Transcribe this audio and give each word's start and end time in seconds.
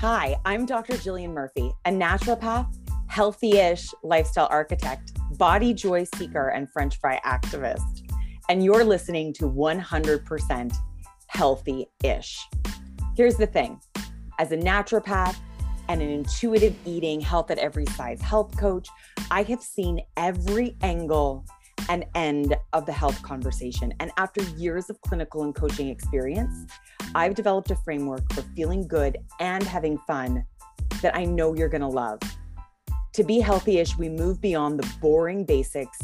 Hi, 0.00 0.36
I'm 0.44 0.64
Dr. 0.64 0.92
Jillian 0.92 1.32
Murphy, 1.32 1.72
a 1.84 1.90
naturopath, 1.90 2.72
healthy 3.08 3.58
ish 3.58 3.88
lifestyle 4.04 4.46
architect, 4.48 5.10
body 5.36 5.74
joy 5.74 6.04
seeker, 6.14 6.50
and 6.50 6.70
French 6.70 7.00
fry 7.00 7.20
activist. 7.26 8.08
And 8.48 8.64
you're 8.64 8.84
listening 8.84 9.32
to 9.34 9.50
100% 9.50 10.76
healthy 11.26 11.86
ish. 12.04 12.38
Here's 13.16 13.34
the 13.34 13.48
thing 13.48 13.80
as 14.38 14.52
a 14.52 14.56
naturopath 14.56 15.34
and 15.88 16.00
an 16.00 16.10
intuitive 16.10 16.76
eating, 16.84 17.20
health 17.20 17.50
at 17.50 17.58
every 17.58 17.86
size 17.86 18.22
health 18.22 18.56
coach, 18.56 18.88
I 19.32 19.42
have 19.42 19.64
seen 19.64 20.00
every 20.16 20.76
angle 20.80 21.44
and 21.88 22.04
end 22.14 22.54
of 22.72 22.86
the 22.86 22.92
health 22.92 23.20
conversation. 23.22 23.92
And 23.98 24.12
after 24.16 24.42
years 24.56 24.90
of 24.90 25.00
clinical 25.00 25.42
and 25.42 25.56
coaching 25.56 25.88
experience, 25.88 26.70
I've 27.14 27.34
developed 27.34 27.70
a 27.70 27.76
framework 27.76 28.30
for 28.34 28.42
feeling 28.54 28.86
good 28.86 29.16
and 29.40 29.62
having 29.62 29.98
fun 30.06 30.44
that 31.00 31.16
I 31.16 31.24
know 31.24 31.54
you're 31.54 31.68
going 31.68 31.80
to 31.80 31.88
love. 31.88 32.20
To 33.14 33.24
be 33.24 33.40
healthy 33.40 33.78
ish, 33.78 33.96
we 33.96 34.08
move 34.08 34.40
beyond 34.40 34.78
the 34.78 34.88
boring 35.00 35.44
basics 35.44 35.98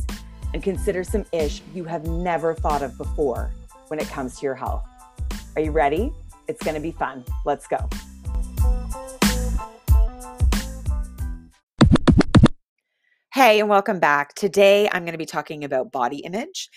and 0.54 0.62
consider 0.62 1.04
some 1.04 1.27
ish 1.32 1.60
you 1.74 1.84
have 1.84 2.06
never 2.06 2.54
thought 2.54 2.82
of 2.82 2.96
before 2.96 3.52
when 3.88 4.00
it 4.00 4.08
comes 4.08 4.38
to 4.38 4.46
your 4.46 4.54
health. 4.54 4.84
Are 5.56 5.62
you 5.62 5.72
ready? 5.72 6.12
It's 6.48 6.62
going 6.62 6.74
to 6.74 6.80
be 6.80 6.92
fun. 6.92 7.24
Let's 7.44 7.66
go. 7.66 7.88
Hey, 13.34 13.60
and 13.60 13.68
welcome 13.68 13.98
back. 13.98 14.34
Today 14.34 14.88
I'm 14.91 15.02
going 15.02 15.12
to 15.12 15.18
be 15.18 15.27
talking 15.27 15.64
about 15.64 15.92
body 15.92 16.18
image 16.18 16.70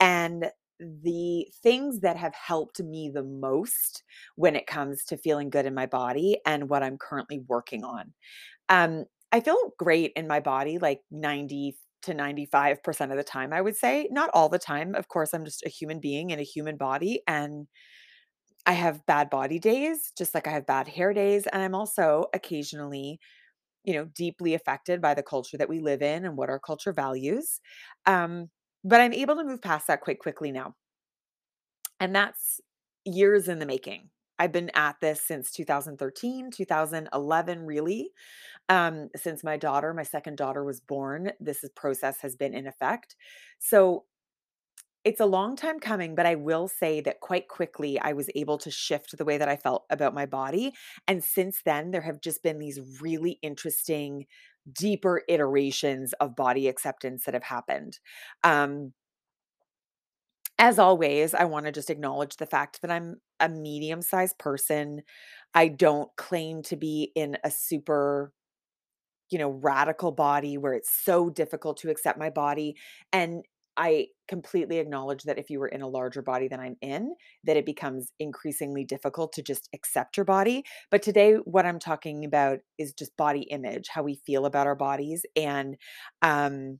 and 0.00 0.46
the 0.80 1.46
things 1.62 2.00
that 2.00 2.16
have 2.16 2.34
helped 2.34 2.80
me 2.82 3.10
the 3.12 3.22
most 3.22 4.02
when 4.36 4.56
it 4.56 4.66
comes 4.66 5.04
to 5.04 5.16
feeling 5.16 5.50
good 5.50 5.66
in 5.66 5.74
my 5.74 5.86
body 5.86 6.38
and 6.46 6.68
what 6.68 6.82
I'm 6.82 6.98
currently 6.98 7.40
working 7.48 7.84
on. 7.84 8.12
Um, 8.68 9.06
I 9.32 9.40
feel 9.40 9.72
great 9.78 10.12
in 10.16 10.28
my 10.28 10.40
body 10.40 10.78
like 10.78 11.00
90 11.10 11.76
to 12.02 12.14
95% 12.14 13.10
of 13.12 13.16
the 13.18 13.24
time, 13.24 13.52
I 13.52 13.60
would 13.62 13.76
say. 13.76 14.08
Not 14.10 14.30
all 14.34 14.48
the 14.48 14.58
time. 14.58 14.94
Of 14.94 15.08
course, 15.08 15.34
I'm 15.34 15.44
just 15.44 15.64
a 15.66 15.70
human 15.70 16.00
being 16.00 16.30
in 16.30 16.38
a 16.40 16.44
human 16.44 16.76
body. 16.76 17.22
And 17.26 17.66
I 18.66 18.72
have 18.72 19.04
bad 19.06 19.28
body 19.30 19.58
days, 19.58 20.12
just 20.16 20.34
like 20.34 20.46
I 20.46 20.50
have 20.50 20.66
bad 20.66 20.88
hair 20.88 21.12
days. 21.12 21.46
And 21.46 21.62
I'm 21.62 21.74
also 21.74 22.26
occasionally, 22.32 23.20
you 23.84 23.94
know, 23.94 24.06
deeply 24.06 24.54
affected 24.54 25.02
by 25.02 25.14
the 25.14 25.22
culture 25.24 25.58
that 25.58 25.68
we 25.68 25.80
live 25.80 26.02
in 26.02 26.24
and 26.26 26.36
what 26.36 26.50
our 26.50 26.60
culture 26.60 26.92
values. 26.92 27.60
Um, 28.06 28.50
but 28.84 29.00
I'm 29.00 29.12
able 29.12 29.36
to 29.36 29.44
move 29.44 29.62
past 29.62 29.86
that 29.88 30.02
quite 30.02 30.18
quickly 30.18 30.52
now. 30.52 30.74
And 32.00 32.14
that's 32.14 32.60
years 33.04 33.48
in 33.48 33.58
the 33.58 33.66
making. 33.66 34.10
I've 34.38 34.52
been 34.52 34.70
at 34.74 34.96
this 35.00 35.22
since 35.22 35.50
2013, 35.52 36.50
2011, 36.50 37.66
really. 37.66 38.10
Um, 38.68 39.08
since 39.16 39.44
my 39.44 39.56
daughter, 39.56 39.94
my 39.94 40.02
second 40.02 40.36
daughter 40.36 40.64
was 40.64 40.80
born, 40.80 41.32
this 41.38 41.62
is, 41.62 41.70
process 41.70 42.20
has 42.20 42.34
been 42.34 42.54
in 42.54 42.66
effect. 42.66 43.14
So 43.60 44.04
it's 45.04 45.20
a 45.20 45.26
long 45.26 45.54
time 45.54 45.78
coming, 45.78 46.14
but 46.14 46.24
I 46.24 46.34
will 46.34 46.66
say 46.66 47.00
that 47.02 47.20
quite 47.20 47.46
quickly 47.46 48.00
I 48.00 48.14
was 48.14 48.30
able 48.34 48.56
to 48.58 48.70
shift 48.70 49.16
the 49.16 49.24
way 49.24 49.36
that 49.36 49.48
I 49.48 49.56
felt 49.56 49.84
about 49.90 50.14
my 50.14 50.24
body. 50.24 50.72
And 51.06 51.22
since 51.22 51.60
then, 51.64 51.90
there 51.90 52.00
have 52.00 52.22
just 52.22 52.42
been 52.42 52.58
these 52.58 52.80
really 53.02 53.38
interesting 53.42 54.24
deeper 54.72 55.22
iterations 55.28 56.12
of 56.14 56.36
body 56.36 56.68
acceptance 56.68 57.24
that 57.24 57.34
have 57.34 57.42
happened. 57.44 57.98
Um, 58.42 58.92
as 60.58 60.78
always, 60.78 61.34
I 61.34 61.44
want 61.44 61.66
to 61.66 61.72
just 61.72 61.90
acknowledge 61.90 62.36
the 62.36 62.46
fact 62.46 62.80
that 62.82 62.90
I'm 62.90 63.16
a 63.40 63.48
medium 63.48 64.02
sized 64.02 64.38
person. 64.38 65.02
I 65.52 65.68
don't 65.68 66.10
claim 66.16 66.62
to 66.64 66.76
be 66.76 67.10
in 67.16 67.36
a 67.42 67.50
super, 67.50 68.32
you 69.30 69.38
know, 69.38 69.50
radical 69.50 70.12
body 70.12 70.56
where 70.56 70.74
it's 70.74 70.90
so 70.90 71.28
difficult 71.28 71.78
to 71.78 71.90
accept 71.90 72.18
my 72.18 72.30
body. 72.30 72.76
And 73.12 73.44
I 73.76 74.08
completely 74.28 74.78
acknowledge 74.78 75.24
that 75.24 75.38
if 75.38 75.50
you 75.50 75.58
were 75.58 75.68
in 75.68 75.82
a 75.82 75.88
larger 75.88 76.22
body 76.22 76.48
than 76.48 76.60
I'm 76.60 76.76
in, 76.80 77.14
that 77.44 77.56
it 77.56 77.66
becomes 77.66 78.12
increasingly 78.18 78.84
difficult 78.84 79.32
to 79.34 79.42
just 79.42 79.68
accept 79.74 80.16
your 80.16 80.24
body. 80.24 80.64
But 80.90 81.02
today, 81.02 81.34
what 81.44 81.66
I'm 81.66 81.78
talking 81.78 82.24
about 82.24 82.58
is 82.78 82.92
just 82.92 83.16
body 83.16 83.42
image, 83.42 83.88
how 83.88 84.02
we 84.02 84.20
feel 84.26 84.46
about 84.46 84.66
our 84.66 84.76
bodies, 84.76 85.24
and 85.36 85.76
um, 86.22 86.78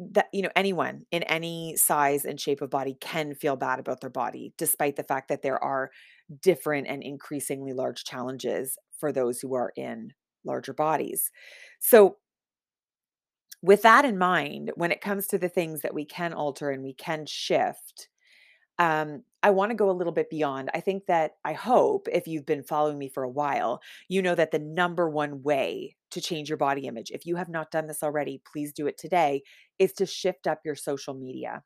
that 0.00 0.26
you 0.32 0.42
know 0.42 0.50
anyone 0.56 1.02
in 1.10 1.22
any 1.24 1.76
size 1.76 2.24
and 2.24 2.40
shape 2.40 2.60
of 2.60 2.70
body 2.70 2.96
can 3.00 3.34
feel 3.34 3.56
bad 3.56 3.78
about 3.78 4.00
their 4.00 4.10
body, 4.10 4.52
despite 4.58 4.96
the 4.96 5.04
fact 5.04 5.28
that 5.28 5.42
there 5.42 5.62
are 5.62 5.90
different 6.42 6.86
and 6.88 7.02
increasingly 7.02 7.72
large 7.72 8.04
challenges 8.04 8.76
for 8.98 9.12
those 9.12 9.40
who 9.40 9.54
are 9.54 9.72
in 9.76 10.10
larger 10.44 10.72
bodies. 10.72 11.30
So 11.80 12.16
with 13.64 13.80
that 13.80 14.04
in 14.04 14.18
mind, 14.18 14.72
when 14.74 14.92
it 14.92 15.00
comes 15.00 15.26
to 15.26 15.38
the 15.38 15.48
things 15.48 15.80
that 15.80 15.94
we 15.94 16.04
can 16.04 16.34
alter 16.34 16.70
and 16.70 16.82
we 16.82 16.92
can 16.92 17.24
shift, 17.24 18.10
um, 18.78 19.22
I 19.42 19.50
want 19.50 19.70
to 19.70 19.74
go 19.74 19.90
a 19.90 19.92
little 19.92 20.12
bit 20.12 20.28
beyond. 20.28 20.68
I 20.74 20.80
think 20.80 21.06
that 21.06 21.36
I 21.46 21.54
hope 21.54 22.06
if 22.12 22.28
you've 22.28 22.44
been 22.44 22.62
following 22.62 22.98
me 22.98 23.08
for 23.08 23.22
a 23.22 23.30
while, 23.30 23.80
you 24.06 24.20
know 24.20 24.34
that 24.34 24.50
the 24.50 24.58
number 24.58 25.08
one 25.08 25.42
way 25.42 25.96
to 26.10 26.20
change 26.20 26.50
your 26.50 26.58
body 26.58 26.86
image, 26.86 27.10
if 27.10 27.24
you 27.24 27.36
have 27.36 27.48
not 27.48 27.70
done 27.70 27.86
this 27.86 28.02
already, 28.02 28.42
please 28.52 28.70
do 28.70 28.86
it 28.86 28.98
today, 28.98 29.42
is 29.78 29.94
to 29.94 30.04
shift 30.04 30.46
up 30.46 30.60
your 30.62 30.74
social 30.74 31.14
media, 31.14 31.62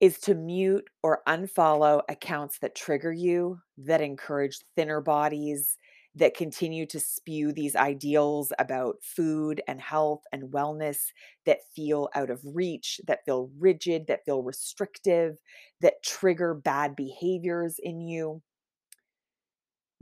is 0.00 0.18
to 0.18 0.34
mute 0.34 0.90
or 1.04 1.22
unfollow 1.28 2.02
accounts 2.08 2.58
that 2.58 2.74
trigger 2.74 3.12
you, 3.12 3.60
that 3.78 4.00
encourage 4.00 4.58
thinner 4.74 5.00
bodies, 5.00 5.78
that 6.16 6.34
continue 6.36 6.86
to 6.86 6.98
spew 6.98 7.52
these 7.52 7.76
ideals 7.76 8.52
about 8.58 8.96
food 9.02 9.62
and 9.68 9.80
health 9.80 10.22
and 10.32 10.50
wellness 10.52 10.98
that 11.44 11.58
feel 11.74 12.08
out 12.14 12.30
of 12.30 12.40
reach, 12.44 13.00
that 13.06 13.24
feel 13.24 13.50
rigid, 13.58 14.06
that 14.08 14.24
feel 14.24 14.42
restrictive, 14.42 15.38
that 15.80 16.02
trigger 16.02 16.54
bad 16.54 16.96
behaviors 16.96 17.78
in 17.78 18.00
you. 18.00 18.42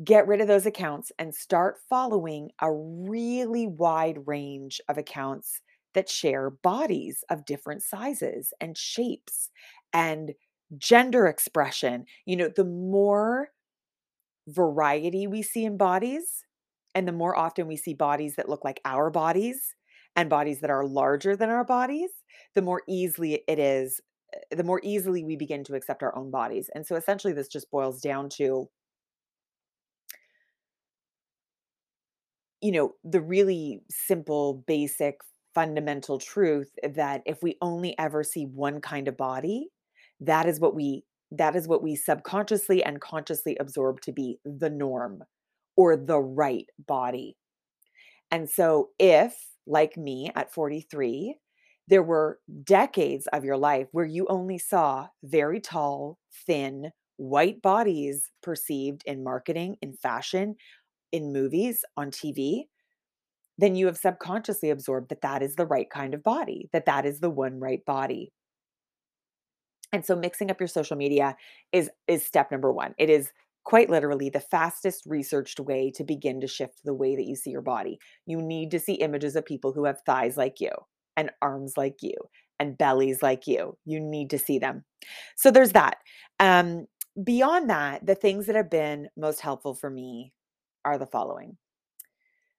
Get 0.03 0.27
rid 0.27 0.41
of 0.41 0.49
those 0.49 0.67
accounts 0.67 1.13
and 1.19 1.35
start 1.35 1.79
following 1.89 2.51
a 2.61 2.73
really 2.73 3.67
wide 3.67 4.27
range 4.27 4.81
of 4.89 4.99
accounts 4.99 5.61
that 5.95 6.09
share 6.09 6.51
bodies 6.51 7.23
of 7.31 7.45
different 7.45 7.83
sizes 7.83 8.53
and 8.61 8.77
shapes 8.77 9.51
and 9.93 10.35
gender 10.79 11.27
expression. 11.29 12.07
You 12.27 12.37
know, 12.37 12.51
the 12.55 12.65
more 12.65 13.51
variety 14.49 15.27
we 15.27 15.43
see 15.43 15.65
in 15.65 15.77
bodies, 15.77 16.45
and 16.95 17.09
the 17.09 17.13
more 17.13 17.37
often 17.37 17.67
we 17.67 17.77
see 17.77 17.95
bodies 17.95 18.37
that 18.37 18.49
look 18.49 18.65
like 18.65 18.81
our 18.85 19.11
bodies 19.11 19.75
and 20.17 20.31
bodies 20.31 20.61
that 20.61 20.71
are 20.71 20.85
larger 20.87 21.37
than 21.37 21.51
our 21.51 21.65
bodies, 21.65 22.11
the 22.55 22.63
more 22.63 22.83
easily 22.89 23.43
it 23.49 23.59
is, 23.59 24.01
the 24.51 24.65
more 24.65 24.81
easily 24.83 25.25
we 25.25 25.37
begin 25.37 25.65
to 25.65 25.75
accept 25.75 26.03
our 26.03 26.17
own 26.17 26.31
bodies. 26.31 26.71
And 26.75 26.87
so 26.87 26.97
essentially, 26.97 27.33
this 27.33 27.49
just 27.49 27.71
boils 27.71 28.01
down 28.01 28.29
to, 28.31 28.69
you 32.61 32.73
know, 32.73 32.93
the 33.05 33.21
really 33.21 33.83
simple, 33.91 34.65
basic, 34.67 35.21
fundamental 35.55 36.19
truth 36.19 36.71
that 36.83 37.23
if 37.27 37.43
we 37.43 37.57
only 37.61 37.97
ever 37.99 38.25
see 38.25 38.45
one 38.45 38.81
kind 38.81 39.07
of 39.07 39.17
body, 39.17 39.69
that 40.21 40.47
is 40.47 40.61
what 40.61 40.75
we 40.75 41.05
that 41.39 41.57
is 41.57 41.69
what 41.69 41.83
we 41.83 41.97
subconsciously 41.97 42.83
and 42.83 43.01
consciously 43.01 43.57
absorb 43.59 44.01
to 44.03 44.13
be 44.13 44.39
the 44.45 44.71
norm 44.71 45.23
or 45.77 45.97
the 45.97 46.21
right 46.21 46.67
body. 46.87 47.37
And 48.31 48.49
so, 48.49 48.91
if, 48.99 49.35
like 49.67 49.97
me 49.97 50.31
at 50.35 50.53
43, 50.53 51.37
there 51.89 52.03
were 52.03 52.39
decades 52.63 53.27
of 53.33 53.45
your 53.45 53.57
life 53.57 53.89
where 53.93 54.05
you 54.05 54.27
only 54.29 54.59
saw 54.59 55.09
very 55.23 55.61
tall, 55.61 56.19
thin, 56.47 56.91
white 57.17 57.63
bodies 57.63 58.31
perceived 58.43 59.03
in 59.07 59.23
marketing, 59.23 59.77
in 59.83 59.95
fashion, 59.95 60.57
in 61.13 61.33
movies, 61.33 61.85
on 61.97 62.11
TV, 62.11 62.65
then 63.59 63.77
you 63.77 63.87
have 63.87 63.97
subconsciously 63.97 64.71
absorbed 64.71 65.11
that 65.11 65.21
that 65.21 65.43
is 65.43 65.55
the 65.55 65.67
right 65.67 65.89
kind 65.89 66.15
of 66.15 66.23
body, 66.23 66.69
that 66.73 66.87
that 66.87 67.07
is 67.07 67.21
the 67.21 67.31
one 67.31 67.61
right 67.61 67.85
body. 67.85 68.33
And 69.95 70.05
so 70.05 70.17
mixing 70.17 70.51
up 70.51 70.61
your 70.61 70.67
social 70.67 70.97
media 70.97 71.37
is 71.71 71.89
is 72.09 72.27
step 72.27 72.51
number 72.51 72.73
1. 72.73 72.97
It 72.99 73.09
is 73.09 73.31
quite 73.63 73.89
literally 73.89 74.29
the 74.29 74.41
fastest 74.41 75.05
researched 75.07 75.61
way 75.61 75.93
to 75.93 76.03
begin 76.03 76.41
to 76.41 76.49
shift 76.49 76.81
the 76.85 76.93
way 76.93 77.15
that 77.15 77.27
you 77.27 77.37
see 77.37 77.51
your 77.51 77.63
body. 77.63 78.01
You 78.27 78.43
need 78.43 78.73
to 78.73 78.81
see 78.81 78.95
images 78.95 79.37
of 79.37 79.47
people 79.47 79.73
who 79.73 79.85
have 79.85 80.03
thighs 80.05 80.37
like 80.37 80.61
you 80.61 80.73
and 81.17 81.31
arms 81.41 81.75
like 81.77 82.03
you 82.03 82.17
and 82.59 82.77
bellies 82.77 83.23
like 83.23 83.47
you. 83.47 83.79
You 83.85 84.01
need 84.01 84.31
to 84.31 84.39
see 84.39 84.59
them. 84.59 84.85
So 85.37 85.53
there's 85.53 85.73
that. 85.73 85.99
Um, 86.41 86.87
beyond 87.23 87.71
that, 87.71 88.05
the 88.05 88.17
things 88.17 88.47
that 88.47 88.57
have 88.57 88.71
been 88.71 89.09
most 89.17 89.43
helpful 89.43 89.77
for 89.77 89.91
me 89.91 90.33
are 90.85 90.99
the 90.99 91.07
following. 91.07 91.57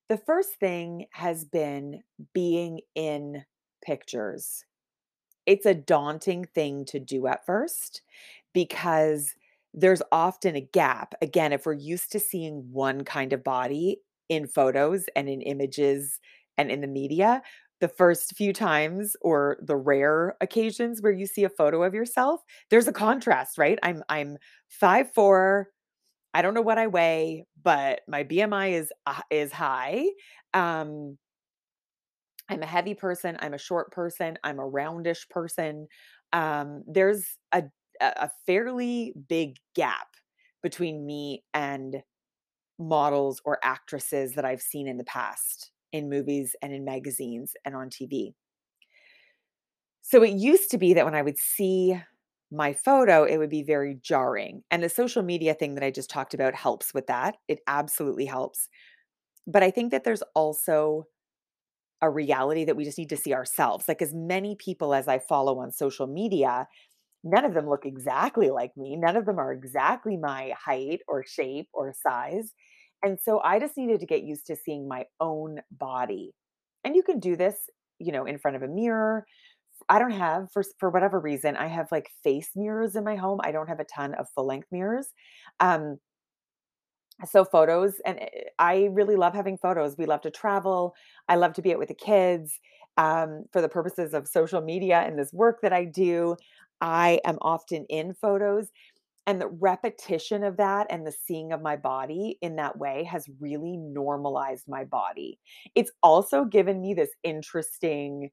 The 0.07 0.21
first 0.25 0.55
thing 0.61 1.07
has 1.11 1.43
been 1.43 2.01
being 2.33 2.79
in 2.95 3.43
pictures 3.85 4.63
it's 5.45 5.65
a 5.65 5.73
daunting 5.73 6.45
thing 6.45 6.85
to 6.85 6.99
do 6.99 7.27
at 7.27 7.45
first 7.45 8.01
because 8.53 9.33
there's 9.73 10.01
often 10.11 10.55
a 10.55 10.61
gap. 10.61 11.13
Again, 11.21 11.53
if 11.53 11.65
we're 11.65 11.73
used 11.73 12.11
to 12.13 12.19
seeing 12.19 12.71
one 12.71 13.03
kind 13.03 13.33
of 13.33 13.43
body 13.43 14.01
in 14.29 14.47
photos 14.47 15.05
and 15.15 15.27
in 15.29 15.41
images 15.41 16.19
and 16.57 16.71
in 16.71 16.81
the 16.81 16.87
media, 16.87 17.41
the 17.81 17.87
first 17.89 18.35
few 18.37 18.53
times 18.53 19.15
or 19.21 19.57
the 19.61 19.75
rare 19.75 20.37
occasions 20.39 21.01
where 21.01 21.11
you 21.11 21.25
see 21.27 21.43
a 21.43 21.49
photo 21.49 21.83
of 21.83 21.93
yourself, 21.93 22.41
there's 22.69 22.87
a 22.87 22.93
contrast, 22.93 23.57
right? 23.57 23.77
I'm 23.83 24.01
I'm 24.09 24.37
five 24.69 25.11
four. 25.13 25.69
I 26.33 26.41
don't 26.41 26.53
know 26.53 26.61
what 26.61 26.77
I 26.77 26.87
weigh, 26.87 27.45
but 27.63 28.01
my 28.07 28.23
BMI 28.23 28.73
is 28.73 28.91
uh, 29.05 29.21
is 29.31 29.51
high. 29.51 30.07
Um, 30.53 31.17
I'm 32.49 32.61
a 32.61 32.67
heavy 32.67 32.93
person. 32.93 33.37
I'm 33.39 33.53
a 33.53 33.57
short 33.59 33.91
person. 33.91 34.37
I'm 34.43 34.59
a 34.59 34.67
roundish 34.69 35.27
person. 35.29 35.87
Um, 36.33 36.83
there's 36.87 37.37
a 37.51 37.63
a 38.01 38.29
fairly 38.45 39.13
big 39.29 39.55
gap 39.73 40.07
between 40.61 41.05
me 41.05 41.45
and 41.53 42.03
models 42.79 43.41
or 43.45 43.59
actresses 43.63 44.33
that 44.35 44.45
I've 44.45 44.61
seen 44.61 44.87
in 44.87 44.97
the 44.97 45.03
past 45.05 45.71
in 45.93 46.09
movies 46.09 46.55
and 46.61 46.73
in 46.73 46.85
magazines 46.85 47.53
and 47.65 47.75
on 47.75 47.89
TV. 47.89 48.35
So 50.01 50.23
it 50.23 50.33
used 50.33 50.71
to 50.71 50.77
be 50.77 50.93
that 50.93 51.05
when 51.05 51.15
I 51.15 51.21
would 51.21 51.37
see 51.37 51.99
my 52.51 52.73
photo, 52.73 53.23
it 53.23 53.37
would 53.37 53.49
be 53.49 53.63
very 53.63 53.95
jarring. 53.95 54.63
And 54.69 54.83
the 54.83 54.89
social 54.89 55.23
media 55.23 55.53
thing 55.53 55.75
that 55.75 55.83
I 55.83 55.91
just 55.91 56.09
talked 56.09 56.33
about 56.33 56.53
helps 56.53 56.93
with 56.93 57.07
that. 57.07 57.37
It 57.47 57.59
absolutely 57.67 58.25
helps. 58.25 58.69
But 59.47 59.63
I 59.63 59.71
think 59.71 59.91
that 59.91 60.03
there's 60.03 60.23
also 60.35 61.05
a 62.01 62.09
reality 62.09 62.65
that 62.65 62.75
we 62.75 62.83
just 62.83 62.97
need 62.97 63.09
to 63.09 63.17
see 63.17 63.33
ourselves. 63.33 63.87
Like 63.87 64.01
as 64.01 64.13
many 64.13 64.55
people 64.55 64.93
as 64.93 65.07
I 65.07 65.19
follow 65.19 65.59
on 65.59 65.71
social 65.71 66.07
media, 66.07 66.67
none 67.23 67.45
of 67.45 67.53
them 67.53 67.69
look 67.69 67.85
exactly 67.85 68.51
like 68.51 68.75
me. 68.77 68.95
None 68.95 69.15
of 69.17 69.25
them 69.25 69.39
are 69.39 69.53
exactly 69.53 70.17
my 70.17 70.53
height 70.63 71.01
or 71.07 71.23
shape 71.25 71.69
or 71.73 71.93
size. 71.93 72.53
And 73.03 73.19
so 73.21 73.41
I 73.41 73.59
just 73.59 73.77
needed 73.77 73.99
to 74.01 74.05
get 74.05 74.23
used 74.23 74.47
to 74.47 74.55
seeing 74.55 74.87
my 74.87 75.05
own 75.19 75.59
body. 75.71 76.33
And 76.83 76.95
you 76.95 77.03
can 77.03 77.19
do 77.19 77.35
this, 77.35 77.55
you 77.99 78.11
know, 78.11 78.25
in 78.25 78.37
front 78.39 78.57
of 78.57 78.63
a 78.63 78.67
mirror. 78.67 79.25
I 79.89 79.99
don't 79.99 80.11
have 80.11 80.47
for 80.53 80.63
for 80.79 80.89
whatever 80.89 81.19
reason, 81.19 81.55
I 81.57 81.67
have 81.67 81.87
like 81.91 82.09
face 82.23 82.49
mirrors 82.55 82.95
in 82.95 83.03
my 83.03 83.15
home. 83.15 83.39
I 83.43 83.51
don't 83.51 83.67
have 83.67 83.79
a 83.79 83.85
ton 83.85 84.13
of 84.15 84.27
full 84.33 84.47
length 84.47 84.67
mirrors. 84.71 85.09
Um 85.59 85.97
so 87.29 87.45
photos 87.45 87.95
and 88.05 88.19
eh, 88.19 88.27
I 88.59 88.89
really 88.91 89.15
love 89.15 89.33
having 89.33 89.57
photos. 89.57 89.97
We 89.97 90.05
love 90.05 90.21
to 90.21 90.31
travel. 90.31 90.95
I 91.29 91.35
love 91.35 91.53
to 91.53 91.61
be 91.61 91.73
out 91.73 91.79
with 91.79 91.89
the 91.89 91.93
kids. 91.95 92.59
Um, 92.97 93.43
for 93.51 93.61
the 93.61 93.67
purposes 93.67 94.13
of 94.13 94.25
social 94.25 94.61
media 94.61 95.01
and 95.01 95.19
this 95.19 95.33
work 95.33 95.59
that 95.61 95.73
I 95.73 95.83
do, 95.83 96.37
I 96.79 97.19
am 97.25 97.37
often 97.41 97.85
in 97.89 98.13
photos. 98.13 98.69
And 99.27 99.41
the 99.41 99.47
repetition 99.49 100.43
of 100.43 100.57
that 100.57 100.87
and 100.89 101.05
the 101.05 101.11
seeing 101.11 101.51
of 101.51 101.61
my 101.61 101.75
body 101.77 102.37
in 102.41 102.57
that 102.57 102.77
way 102.77 103.03
has 103.05 103.27
really 103.39 103.77
normalized 103.77 104.67
my 104.67 104.83
body. 104.85 105.39
It's 105.75 105.91
also 106.03 106.45
given 106.45 106.81
me 106.81 106.93
this 106.93 107.09
interesting 107.23 108.31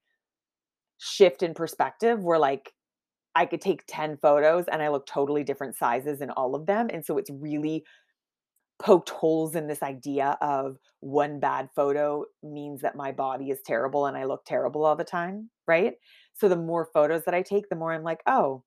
shift 0.99 1.43
in 1.43 1.55
perspective 1.55 2.23
where, 2.23 2.39
like, 2.39 2.73
I 3.35 3.47
could 3.47 3.61
take 3.63 3.85
10 3.87 4.19
photos 4.19 4.67
and 4.69 4.83
I 4.83 4.89
look 4.89 5.07
totally 5.07 5.45
different 5.45 5.77
sizes 5.77 6.21
in 6.23 6.31
all 6.31 6.55
of 6.55 6.67
them. 6.67 6.89
And 6.93 7.05
so 7.05 7.19
it's 7.19 7.31
really 7.31 7.85
poked 8.79 9.11
holes 9.11 9.55
in 9.55 9.69
this 9.69 9.83
idea 9.83 10.37
of 10.41 10.77
one 11.01 11.41
bad 11.41 11.69
photo 11.75 12.25
means 12.43 12.81
that 12.83 12.97
my 12.97 13.13
body 13.13 13.51
is 13.51 13.61
terrible 13.65 14.07
and 14.07 14.17
I 14.17 14.25
look 14.25 14.45
terrible 14.45 14.85
all 14.85 14.97
the 14.97 15.05
time, 15.05 15.51
right? 15.67 15.95
So 16.35 16.49
the 16.49 16.57
more 16.57 16.89
photos 16.93 17.25
that 17.25 17.35
I 17.35 17.43
take, 17.43 17.69
the 17.69 17.77
more 17.77 17.93
I'm 17.93 18.03
like, 18.03 18.23
oh, 18.27 18.65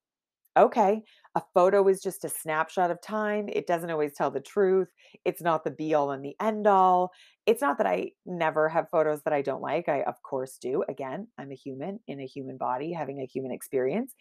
Okay. 0.57 1.03
A 1.35 1.41
photo 1.53 1.85
is 1.89 2.01
just 2.01 2.23
a 2.23 2.29
snapshot 2.29 2.89
of 2.89 3.01
time. 3.01 3.49
It 3.49 3.67
doesn't 3.67 3.91
always 3.91 4.13
tell 4.13 4.31
the 4.31 4.39
truth. 4.39 4.87
It's 5.25 5.41
not 5.41 5.65
the 5.65 5.71
be 5.71 5.93
all 5.93 6.11
and 6.11 6.23
the 6.23 6.35
end 6.41 6.65
all. 6.65 7.11
It's 7.45 7.61
not 7.61 7.77
that 7.77 7.87
I 7.87 8.11
never 8.25 8.69
have 8.69 8.89
photos 8.89 9.21
that 9.23 9.33
I 9.33 9.41
don't 9.41 9.61
like. 9.61 9.89
I, 9.89 10.03
of 10.03 10.21
course, 10.23 10.57
do. 10.61 10.83
Again, 10.87 11.27
I'm 11.37 11.51
a 11.51 11.55
human 11.55 11.99
in 12.07 12.21
a 12.21 12.25
human 12.25 12.57
body 12.57 12.93
having 12.93 13.19
a 13.19 13.25
human 13.25 13.51
experience. 13.51 14.13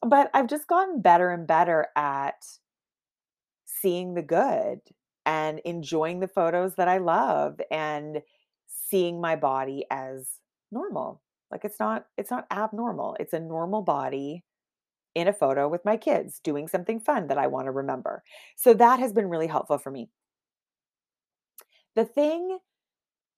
But 0.00 0.30
I've 0.32 0.48
just 0.48 0.66
gotten 0.66 1.02
better 1.02 1.30
and 1.30 1.46
better 1.46 1.88
at 1.94 2.42
seeing 3.66 4.14
the 4.14 4.22
good 4.22 4.78
and 5.30 5.60
enjoying 5.60 6.18
the 6.18 6.26
photos 6.26 6.74
that 6.74 6.88
I 6.88 6.98
love 6.98 7.60
and 7.70 8.20
seeing 8.66 9.20
my 9.20 9.36
body 9.36 9.86
as 9.88 10.28
normal. 10.72 11.22
Like 11.52 11.64
it's 11.64 11.78
not 11.78 12.06
it's 12.18 12.32
not 12.32 12.48
abnormal. 12.50 13.16
It's 13.20 13.32
a 13.32 13.38
normal 13.38 13.82
body 13.82 14.42
in 15.14 15.28
a 15.28 15.32
photo 15.32 15.68
with 15.68 15.84
my 15.84 15.96
kids 15.96 16.40
doing 16.42 16.66
something 16.66 16.98
fun 16.98 17.28
that 17.28 17.38
I 17.38 17.46
want 17.46 17.66
to 17.66 17.70
remember. 17.70 18.24
So 18.56 18.74
that 18.74 18.98
has 18.98 19.12
been 19.12 19.28
really 19.28 19.46
helpful 19.46 19.78
for 19.78 19.92
me. 19.92 20.10
The 21.94 22.04
thing 22.04 22.58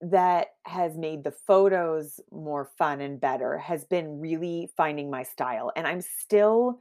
that 0.01 0.49
has 0.65 0.97
made 0.97 1.25
the 1.25 1.31
photos 1.31 2.21
more 2.31 2.71
fun 2.79 3.03
and 3.03 3.21
better 3.21 3.59
has 3.59 3.85
been 3.85 4.19
really 4.19 4.71
finding 4.79 5.11
my 5.11 5.25
style. 5.25 5.71
And 5.77 5.87
I'm 5.87 6.01
still 6.01 6.81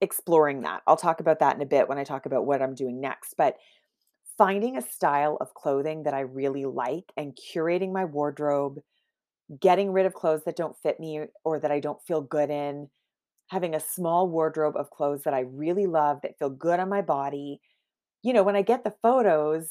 exploring 0.00 0.60
that. 0.62 0.82
I'll 0.86 0.96
talk 0.96 1.18
about 1.18 1.40
that 1.40 1.56
in 1.56 1.62
a 1.62 1.66
bit 1.66 1.88
when 1.88 1.98
I 1.98 2.04
talk 2.04 2.26
about 2.26 2.46
what 2.46 2.62
I'm 2.62 2.74
doing 2.76 3.00
next. 3.00 3.34
But 3.36 3.56
finding 4.38 4.76
a 4.76 4.82
style 4.82 5.36
of 5.40 5.54
clothing 5.54 6.04
that 6.04 6.14
I 6.14 6.20
really 6.20 6.64
like 6.64 7.12
and 7.16 7.36
curating 7.36 7.92
my 7.92 8.04
wardrobe, 8.04 8.80
getting 9.60 9.92
rid 9.92 10.06
of 10.06 10.14
clothes 10.14 10.44
that 10.44 10.56
don't 10.56 10.76
fit 10.82 11.00
me 11.00 11.26
or 11.44 11.60
that 11.60 11.70
I 11.72 11.80
don't 11.80 12.02
feel 12.02 12.20
good 12.22 12.50
in, 12.50 12.88
having 13.50 13.74
a 13.74 13.80
small 13.80 14.28
wardrobe 14.28 14.76
of 14.76 14.90
clothes 14.90 15.22
that 15.24 15.34
I 15.34 15.40
really 15.40 15.86
love 15.86 16.20
that 16.22 16.38
feel 16.38 16.50
good 16.50 16.80
on 16.80 16.88
my 16.90 17.02
body. 17.02 17.60
You 18.22 18.32
know, 18.32 18.42
when 18.42 18.56
I 18.56 18.62
get 18.62 18.84
the 18.84 18.94
photos, 19.02 19.70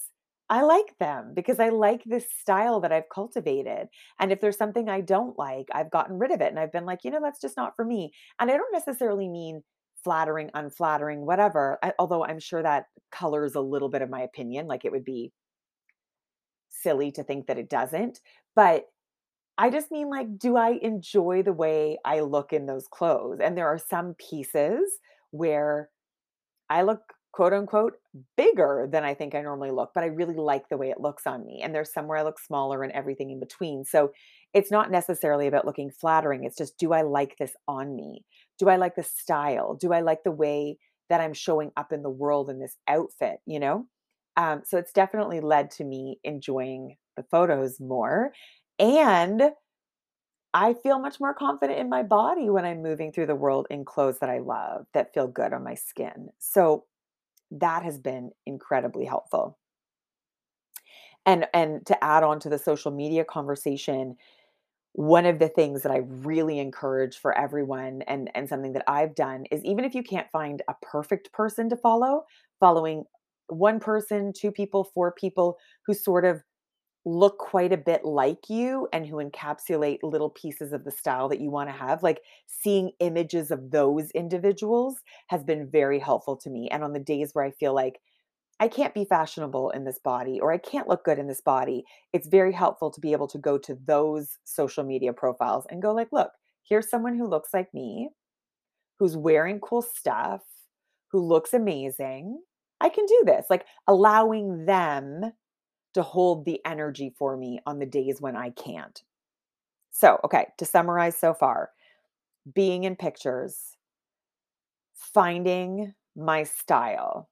I 0.50 0.62
like 0.64 0.98
them 1.00 1.34
because 1.34 1.60
I 1.60 1.70
like 1.70 2.04
this 2.06 2.26
style 2.42 2.80
that 2.82 2.92
I've 2.92 3.10
cultivated. 3.14 3.88
And 4.20 4.32
if 4.32 4.42
there's 4.42 4.58
something 4.58 4.90
I 4.90 5.02
don't 5.02 5.38
like, 5.40 5.68
I've 5.74 5.92
gotten 5.92 6.20
rid 6.20 6.32
of 6.32 6.42
it 6.42 6.50
and 6.50 6.60
I've 6.60 6.72
been 6.72 6.86
like, 6.86 7.00
you 7.04 7.12
know, 7.12 7.22
that's 7.22 7.42
just 7.42 7.58
not 7.58 7.76
for 7.76 7.86
me. 7.86 8.14
And 8.40 8.52
I 8.52 8.58
don't 8.58 8.74
necessarily 8.74 9.30
mean 9.30 9.64
flattering, 10.04 10.50
unflattering, 10.54 11.26
whatever. 11.26 11.80
I, 11.84 11.94
although 12.00 12.26
I'm 12.26 12.40
sure 12.40 12.62
that 12.62 12.86
colors 13.12 13.56
a 13.56 13.62
little 13.62 13.90
bit 13.90 14.02
of 14.02 14.10
my 14.10 14.22
opinion. 14.22 14.68
Like 14.68 14.86
it 14.86 14.92
would 14.92 15.06
be 15.06 15.32
silly 16.70 17.12
to 17.14 17.24
think 17.24 17.48
that 17.48 17.58
it 17.58 17.70
doesn't. 17.70 18.20
But 18.56 18.86
I 19.58 19.70
just 19.70 19.92
mean, 19.92 20.10
like, 20.10 20.38
do 20.38 20.58
I 20.58 20.80
enjoy 20.82 21.44
the 21.44 21.54
way 21.54 22.00
I 22.04 22.22
look 22.22 22.54
in 22.54 22.66
those 22.66 22.88
clothes? 22.88 23.40
And 23.42 23.58
there 23.58 23.68
are 23.68 23.78
some 23.78 24.16
pieces 24.16 25.00
where 25.30 25.90
I 26.70 26.82
look, 26.82 27.02
quote 27.32 27.54
unquote, 27.54 27.94
bigger 28.36 28.88
than 28.92 29.04
I 29.04 29.14
think 29.14 29.36
I 29.36 29.42
normally 29.42 29.72
look, 29.72 29.92
but 29.94 30.04
I 30.04 30.08
really 30.08 30.36
like 30.36 30.70
the 30.70 30.78
way 30.78 30.90
it 30.90 31.00
looks 31.00 31.28
on 31.28 31.46
me. 31.46 31.62
And 31.64 31.74
there's 31.74 31.94
somewhere 31.94 32.18
I 32.18 32.24
look 32.24 32.40
smaller 32.40 32.82
and 32.84 32.92
everything 32.94 33.30
in 33.30 33.40
between. 33.40 33.86
So 33.86 34.12
it's 34.54 34.72
not 34.72 34.92
necessarily 34.92 35.46
about 35.48 35.66
looking 35.66 35.92
flattering. 35.92 36.44
It's 36.44 36.58
just, 36.58 36.78
do 36.78 36.94
I 36.94 37.04
like 37.04 37.38
this 37.38 37.54
on 37.68 37.96
me? 37.96 38.26
Do 38.60 38.70
I 38.70 38.76
like 38.76 38.96
the 38.96 39.04
style? 39.04 39.76
Do 39.76 39.94
I 39.94 40.02
like 40.02 40.24
the 40.24 40.32
way 40.32 40.78
that 41.10 41.22
I'm 41.22 41.34
showing 41.34 41.72
up 41.78 41.92
in 41.92 42.02
the 42.04 42.10
world 42.10 42.50
in 42.50 42.60
this 42.60 42.78
outfit? 42.88 43.38
You 43.46 43.60
know? 43.60 43.88
Um, 44.38 44.62
so 44.66 44.78
it's 44.78 44.94
definitely 44.94 45.42
led 45.42 45.70
to 45.72 45.84
me 45.84 46.20
enjoying 46.24 46.96
the 47.16 47.24
photos 47.24 47.80
more. 47.80 48.32
And 48.80 49.52
I 50.54 50.74
feel 50.74 51.00
much 51.00 51.20
more 51.20 51.34
confident 51.34 51.80
in 51.80 51.90
my 51.90 52.04
body 52.04 52.50
when 52.50 52.66
I'm 52.66 52.84
moving 52.84 53.12
through 53.12 53.26
the 53.26 53.36
world 53.36 53.68
in 53.70 53.86
clothes 53.86 54.20
that 54.20 54.30
I 54.30 54.40
love, 54.40 54.86
that 54.94 55.14
feel 55.14 55.28
good 55.28 55.52
on 55.54 55.64
my 55.64 55.74
skin. 55.74 56.30
So 56.40 56.86
that 57.52 57.84
has 57.84 57.98
been 57.98 58.32
incredibly 58.46 59.06
helpful. 59.06 59.58
And 61.26 61.48
and 61.54 61.86
to 61.86 62.04
add 62.04 62.24
on 62.24 62.40
to 62.42 62.50
the 62.50 62.60
social 62.60 62.92
media 62.92 63.24
conversation, 63.24 64.18
one 64.94 65.26
of 65.26 65.40
the 65.40 65.50
things 65.50 65.82
that 65.82 65.92
I 65.92 65.98
really 66.06 66.60
encourage 66.60 67.18
for 67.18 67.38
everyone 67.38 68.04
and 68.04 68.30
and 68.36 68.48
something 68.48 68.74
that 68.74 68.84
I've 68.88 69.16
done 69.16 69.46
is 69.52 69.64
even 69.66 69.86
if 69.86 69.96
you 69.96 70.04
can't 70.04 70.30
find 70.32 70.62
a 70.68 70.76
perfect 70.82 71.32
person 71.34 71.70
to 71.70 71.78
follow, 71.78 72.24
following 72.60 73.06
one 73.48 73.80
person, 73.80 74.34
two 74.34 74.52
people, 74.52 74.84
four 74.84 75.12
people 75.12 75.58
who 75.86 75.94
sort 75.94 76.26
of 76.26 76.44
look 77.06 77.38
quite 77.38 77.74
a 77.74 77.78
bit 77.78 78.06
like 78.06 78.50
you 78.50 78.88
and 78.94 79.06
who 79.06 79.18
encapsulate 79.18 80.00
little 80.04 80.30
pieces 80.30 80.72
of 80.72 80.86
the 80.86 80.92
style 80.92 81.28
that 81.28 81.42
you 81.42 81.50
want 81.50 81.68
to 81.70 81.74
have, 81.76 82.02
like 82.02 82.22
seeing 82.48 82.92
images 83.00 83.52
of 83.52 83.72
those 83.72 84.10
individuals 84.12 84.96
has 85.28 85.44
been 85.44 85.70
very 85.70 86.00
helpful 86.00 86.38
to 86.38 86.50
me. 86.50 86.70
And 86.70 86.84
on 86.84 86.94
the 86.94 87.00
days 87.00 87.32
where 87.34 87.44
I 87.44 87.52
feel 87.52 87.74
like 87.74 88.00
I 88.64 88.70
can't 88.70 88.94
be 88.94 89.04
fashionable 89.04 89.72
in 89.72 89.84
this 89.84 90.00
body 90.00 90.40
or 90.40 90.54
I 90.54 90.58
can't 90.58 90.88
look 90.88 91.04
good 91.04 91.20
in 91.20 91.28
this 91.28 91.42
body, 91.42 91.84
it's 92.14 92.30
very 92.30 92.54
helpful 92.54 92.90
to 92.92 93.02
be 93.02 93.12
able 93.12 93.28
to 93.28 93.38
go 93.38 93.58
to 93.58 93.78
those 93.86 94.38
social 94.46 94.86
media 94.86 95.12
profiles 95.12 95.66
and 95.70 95.82
go 95.82 95.92
like, 95.94 96.08
look, 96.14 96.32
here's 96.64 96.90
someone 96.90 97.18
who 97.18 97.28
looks 97.28 97.54
like 97.54 97.74
me, 97.74 98.08
who's 99.00 99.18
wearing 99.18 99.60
cool 99.60 99.82
stuff, 99.82 100.44
who 101.12 101.20
looks 101.20 101.54
amazing. 101.54 102.42
I 102.80 102.88
can 102.88 103.06
do 103.06 103.24
this. 103.26 103.48
Like 103.50 103.66
allowing 103.86 104.66
them 104.66 105.34
to 105.94 106.02
hold 106.02 106.46
the 106.46 106.62
energy 106.66 107.14
for 107.20 107.36
me 107.36 107.60
on 107.66 107.80
the 107.80 107.86
days 107.86 108.22
when 108.22 108.38
I 108.38 108.52
can't. 108.52 109.04
So, 109.92 110.22
okay, 110.24 110.48
to 110.58 110.64
summarize 110.64 111.18
so 111.18 111.34
far, 111.34 111.72
being 112.56 112.86
in 112.86 112.96
pictures, 112.96 113.76
finding 114.94 115.96
my 116.16 116.44
style. 116.44 117.28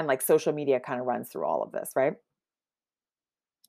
And 0.00 0.08
like 0.08 0.22
social 0.22 0.54
media 0.54 0.80
kind 0.80 0.98
of 0.98 1.04
runs 1.04 1.28
through 1.28 1.44
all 1.44 1.62
of 1.62 1.72
this, 1.72 1.90
right? 1.94 2.14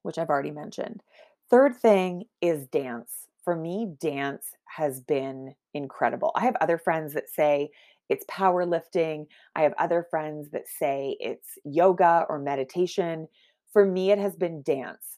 Which 0.03 0.17
I've 0.17 0.29
already 0.29 0.51
mentioned. 0.51 1.03
Third 1.50 1.75
thing 1.75 2.23
is 2.39 2.67
dance. 2.67 3.27
For 3.43 3.53
me, 3.53 3.95
dance 4.00 4.45
has 4.63 5.01
been 5.01 5.53
incredible. 5.73 6.31
I 6.33 6.45
have 6.45 6.55
other 6.61 6.77
friends 6.77 7.13
that 7.15 7.29
say 7.29 7.69
it's 8.07 8.23
powerlifting. 8.27 9.25
I 9.57 9.63
have 9.63 9.73
other 9.77 10.07
friends 10.09 10.51
that 10.51 10.69
say 10.69 11.17
it's 11.19 11.50
yoga 11.65 12.25
or 12.29 12.39
meditation. 12.39 13.27
For 13.73 13.83
me, 13.85 14.11
it 14.11 14.17
has 14.17 14.38
been 14.38 14.61
dance. 14.61 15.17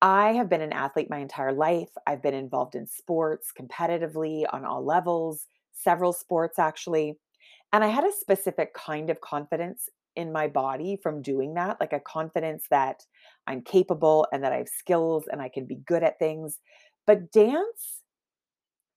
I 0.00 0.32
have 0.32 0.48
been 0.48 0.62
an 0.62 0.72
athlete 0.72 1.10
my 1.10 1.18
entire 1.18 1.52
life. 1.52 1.90
I've 2.06 2.22
been 2.22 2.32
involved 2.32 2.74
in 2.74 2.86
sports 2.86 3.52
competitively 3.52 4.46
on 4.50 4.64
all 4.64 4.82
levels, 4.82 5.46
several 5.74 6.14
sports 6.14 6.58
actually. 6.58 7.18
And 7.74 7.84
I 7.84 7.88
had 7.88 8.04
a 8.04 8.12
specific 8.18 8.72
kind 8.72 9.10
of 9.10 9.20
confidence 9.20 9.90
in 10.16 10.32
my 10.32 10.48
body 10.48 10.98
from 11.02 11.22
doing 11.22 11.54
that, 11.54 11.78
like 11.80 11.92
a 11.92 12.00
confidence 12.00 12.64
that 12.70 13.04
I'm 13.46 13.62
capable 13.62 14.26
and 14.32 14.42
that 14.44 14.52
I 14.52 14.58
have 14.58 14.68
skills 14.68 15.24
and 15.30 15.40
I 15.40 15.48
can 15.48 15.66
be 15.66 15.76
good 15.76 16.02
at 16.02 16.18
things. 16.18 16.60
But 17.06 17.32
dance 17.32 18.02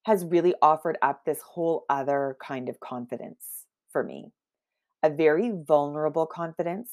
has 0.05 0.24
really 0.24 0.55
offered 0.62 0.97
up 1.01 1.25
this 1.25 1.41
whole 1.41 1.86
other 1.89 2.38
kind 2.45 2.69
of 2.69 2.79
confidence 2.79 3.65
for 3.91 4.03
me, 4.03 4.31
a 5.03 5.09
very 5.09 5.51
vulnerable 5.67 6.25
confidence 6.25 6.91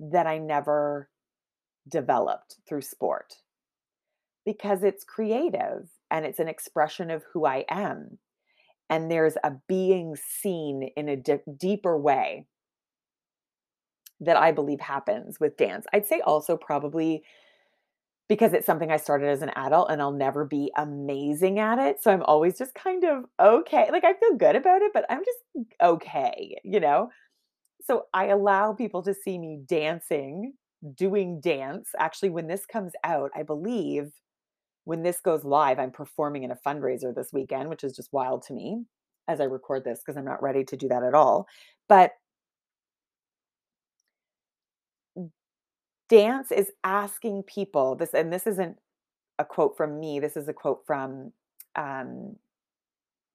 that 0.00 0.26
I 0.26 0.38
never 0.38 1.10
developed 1.88 2.56
through 2.68 2.82
sport 2.82 3.34
because 4.46 4.82
it's 4.82 5.04
creative 5.04 5.90
and 6.10 6.24
it's 6.24 6.38
an 6.38 6.48
expression 6.48 7.10
of 7.10 7.22
who 7.32 7.44
I 7.44 7.66
am. 7.68 8.18
And 8.88 9.10
there's 9.10 9.36
a 9.44 9.52
being 9.68 10.16
seen 10.16 10.88
in 10.96 11.10
a 11.10 11.16
di- 11.16 11.40
deeper 11.58 11.98
way 11.98 12.46
that 14.20 14.36
I 14.36 14.52
believe 14.52 14.80
happens 14.80 15.38
with 15.40 15.56
dance. 15.56 15.86
I'd 15.92 16.06
say 16.06 16.20
also 16.20 16.56
probably 16.56 17.22
because 18.28 18.52
it's 18.52 18.66
something 18.66 18.90
I 18.90 18.98
started 18.98 19.28
as 19.28 19.40
an 19.40 19.50
adult 19.56 19.90
and 19.90 20.02
I'll 20.02 20.12
never 20.12 20.44
be 20.44 20.70
amazing 20.76 21.58
at 21.58 21.78
it. 21.78 22.02
So 22.02 22.10
I'm 22.10 22.22
always 22.24 22.58
just 22.58 22.74
kind 22.74 23.04
of 23.04 23.24
okay. 23.40 23.88
Like 23.90 24.04
I 24.04 24.12
feel 24.14 24.36
good 24.36 24.54
about 24.54 24.82
it, 24.82 24.92
but 24.92 25.06
I'm 25.08 25.22
just 25.24 25.68
okay, 25.82 26.58
you 26.62 26.78
know? 26.78 27.08
So 27.84 28.04
I 28.12 28.26
allow 28.26 28.74
people 28.74 29.02
to 29.04 29.14
see 29.14 29.38
me 29.38 29.60
dancing, 29.66 30.52
doing 30.94 31.40
dance. 31.40 31.90
Actually, 31.98 32.30
when 32.30 32.48
this 32.48 32.66
comes 32.66 32.92
out, 33.02 33.30
I 33.34 33.44
believe 33.44 34.10
when 34.84 35.02
this 35.02 35.20
goes 35.20 35.44
live, 35.44 35.78
I'm 35.78 35.90
performing 35.90 36.42
in 36.42 36.50
a 36.50 36.58
fundraiser 36.66 37.14
this 37.14 37.32
weekend, 37.32 37.70
which 37.70 37.84
is 37.84 37.96
just 37.96 38.12
wild 38.12 38.42
to 38.46 38.52
me 38.52 38.84
as 39.26 39.40
I 39.40 39.44
record 39.44 39.84
this 39.84 40.00
because 40.00 40.18
I'm 40.18 40.24
not 40.24 40.42
ready 40.42 40.64
to 40.64 40.76
do 40.76 40.88
that 40.88 41.02
at 41.02 41.14
all. 41.14 41.46
But 41.88 42.12
dance 46.08 46.50
is 46.50 46.70
asking 46.84 47.44
people 47.44 47.94
this, 47.94 48.14
and 48.14 48.32
this 48.32 48.46
isn't 48.46 48.78
a 49.38 49.44
quote 49.44 49.76
from 49.76 50.00
me, 50.00 50.20
this 50.20 50.36
is 50.36 50.48
a 50.48 50.52
quote 50.52 50.82
from 50.86 51.32
um, 51.76 52.36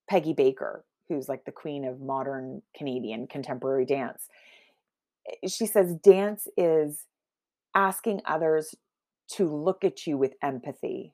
Peggy 0.10 0.34
Baker, 0.34 0.84
who's 1.08 1.30
like 1.30 1.46
the 1.46 1.52
queen 1.52 1.86
of 1.86 2.02
modern 2.02 2.62
Canadian 2.76 3.28
contemporary 3.28 3.86
dance. 3.86 4.28
Eh, 5.28 5.48
she 5.48 5.66
says, 5.66 5.96
dance 5.96 6.48
is 6.58 7.06
asking 7.76 8.22
others 8.26 8.76
to 9.30 9.50
look 9.50 9.84
at 9.84 10.06
you 10.06 10.18
with 10.18 10.34
empathy, 10.42 11.14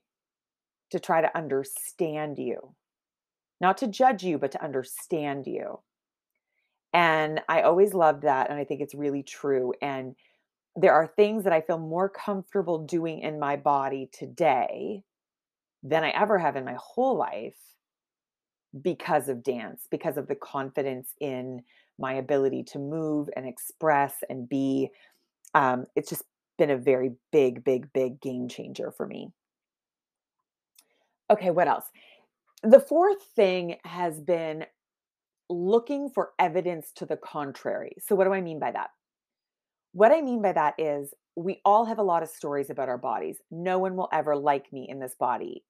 to 0.91 0.99
try 0.99 1.21
to 1.21 1.37
understand 1.37 2.37
you, 2.37 2.75
not 3.61 3.77
to 3.77 3.87
judge 3.87 4.23
you, 4.23 4.37
but 4.37 4.51
to 4.51 4.63
understand 4.63 5.45
you. 5.45 5.79
And 6.91 7.41
I 7.47 7.61
always 7.61 7.93
loved 7.93 8.23
that. 8.23 8.49
And 8.49 8.57
I 8.57 8.63
think 8.63 8.81
it's 8.81 8.95
really 8.95 9.21
true. 9.21 9.73
And 9.81 10.15
there 10.75 10.93
are 10.93 11.07
things 11.07 11.43
that 11.43 11.53
I 11.53 11.61
feel 11.61 11.79
more 11.79 12.09
comfortable 12.09 12.85
doing 12.85 13.19
in 13.19 13.39
my 13.39 13.55
body 13.55 14.09
today 14.11 15.03
than 15.83 16.03
I 16.03 16.09
ever 16.09 16.37
have 16.37 16.55
in 16.55 16.65
my 16.65 16.77
whole 16.77 17.17
life 17.17 17.57
because 18.81 19.29
of 19.29 19.43
dance, 19.43 19.87
because 19.89 20.17
of 20.17 20.27
the 20.27 20.35
confidence 20.35 21.13
in 21.19 21.61
my 21.97 22.13
ability 22.13 22.63
to 22.63 22.79
move 22.79 23.29
and 23.35 23.47
express 23.47 24.15
and 24.29 24.47
be. 24.47 24.89
Um, 25.53 25.87
it's 25.95 26.09
just 26.09 26.23
been 26.57 26.69
a 26.69 26.77
very 26.77 27.11
big, 27.31 27.63
big, 27.63 27.91
big 27.93 28.21
game 28.21 28.47
changer 28.47 28.91
for 28.91 29.07
me. 29.07 29.31
Okay, 31.31 31.49
what 31.49 31.67
else? 31.67 31.85
The 32.63 32.79
fourth 32.79 33.23
thing 33.35 33.77
has 33.85 34.19
been 34.19 34.65
looking 35.49 36.09
for 36.09 36.31
evidence 36.37 36.91
to 36.95 37.05
the 37.05 37.17
contrary. 37.17 37.95
So, 37.99 38.15
what 38.15 38.25
do 38.25 38.33
I 38.33 38.41
mean 38.41 38.59
by 38.59 38.71
that? 38.71 38.89
What 39.91 40.11
I 40.11 40.21
mean 40.21 40.41
by 40.41 40.53
that 40.53 40.75
is 40.77 41.13
we 41.35 41.61
all 41.65 41.85
have 41.85 41.99
a 41.99 42.03
lot 42.03 42.23
of 42.23 42.29
stories 42.29 42.69
about 42.69 42.89
our 42.89 42.97
bodies. 42.97 43.37
No 43.49 43.79
one 43.79 43.95
will 43.95 44.09
ever 44.11 44.35
like 44.35 44.71
me 44.71 44.87
in 44.89 44.99
this 44.99 45.15
body. 45.19 45.63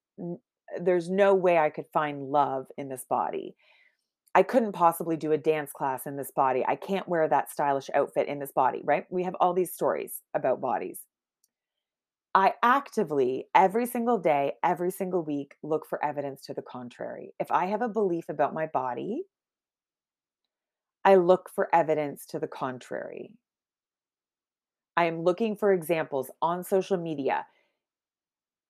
There's 0.79 1.09
no 1.09 1.33
way 1.33 1.57
I 1.57 1.69
could 1.69 1.85
find 1.93 2.29
love 2.29 2.67
in 2.77 2.89
this 2.89 3.05
body. 3.09 3.55
I 4.35 4.43
couldn't 4.43 4.73
possibly 4.73 5.17
do 5.17 5.31
a 5.31 5.37
dance 5.37 5.71
class 5.71 6.05
in 6.05 6.15
this 6.15 6.31
body. 6.31 6.63
I 6.67 6.75
can't 6.75 7.07
wear 7.07 7.27
that 7.27 7.51
stylish 7.51 7.89
outfit 7.93 8.27
in 8.27 8.39
this 8.39 8.51
body, 8.51 8.81
right? 8.83 9.05
We 9.09 9.23
have 9.23 9.35
all 9.39 9.53
these 9.53 9.73
stories 9.73 10.21
about 10.35 10.61
bodies. 10.61 10.99
I 12.35 12.53
actively, 12.61 13.47
every 13.55 13.87
single 13.87 14.19
day, 14.19 14.53
every 14.63 14.91
single 14.91 15.23
week, 15.23 15.55
look 15.63 15.87
for 15.89 16.03
evidence 16.05 16.41
to 16.43 16.53
the 16.53 16.61
contrary. 16.61 17.33
If 17.39 17.49
I 17.51 17.65
have 17.65 17.81
a 17.81 17.89
belief 17.89 18.25
about 18.29 18.53
my 18.53 18.67
body, 18.67 19.23
I 21.03 21.15
look 21.15 21.49
for 21.53 21.73
evidence 21.73 22.25
to 22.27 22.39
the 22.39 22.47
contrary. 22.47 23.31
I 24.97 25.05
am 25.05 25.23
looking 25.23 25.55
for 25.55 25.71
examples 25.71 26.29
on 26.41 26.63
social 26.63 26.97
media, 26.97 27.45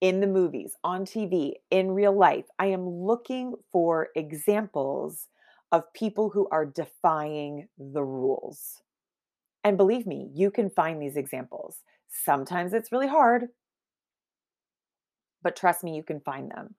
in 0.01 0.21
the 0.21 0.27
movies, 0.27 0.75
on 0.83 1.05
TV, 1.05 1.53
in 1.71 1.91
real 1.91 2.17
life. 2.17 2.45
I 2.57 2.67
am 2.67 2.87
looking 2.87 3.55
for 3.71 4.09
examples 4.15 5.27
of 5.71 5.91
people 5.93 6.29
who 6.29 6.47
are 6.51 6.65
defying 6.65 7.67
the 7.77 8.03
rules. 8.03 8.81
And 9.63 9.77
believe 9.77 10.07
me, 10.07 10.29
you 10.33 10.51
can 10.51 10.69
find 10.69 11.01
these 11.01 11.17
examples. 11.17 11.83
Sometimes 12.07 12.73
it's 12.73 12.91
really 12.91 13.07
hard, 13.07 13.49
but 15.43 15.55
trust 15.55 15.83
me, 15.83 15.95
you 15.95 16.03
can 16.03 16.21
find 16.21 16.49
them. 16.51 16.75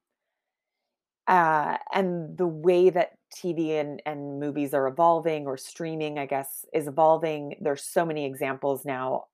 Uh, 1.31 1.79
and 1.95 2.37
the 2.39 2.49
way 2.49 2.91
that 2.91 3.13
TV 3.35 3.81
and, 3.81 4.03
and 4.07 4.41
movies 4.41 4.75
are 4.75 4.89
evolving 4.89 5.47
or 5.47 5.57
streaming, 5.57 6.19
I 6.19 6.27
guess, 6.27 6.67
is 6.75 6.89
evolving. 6.89 7.57
There's 7.63 7.85
so 7.85 8.05
many 8.05 8.27
examples 8.27 8.85
now 8.85 9.27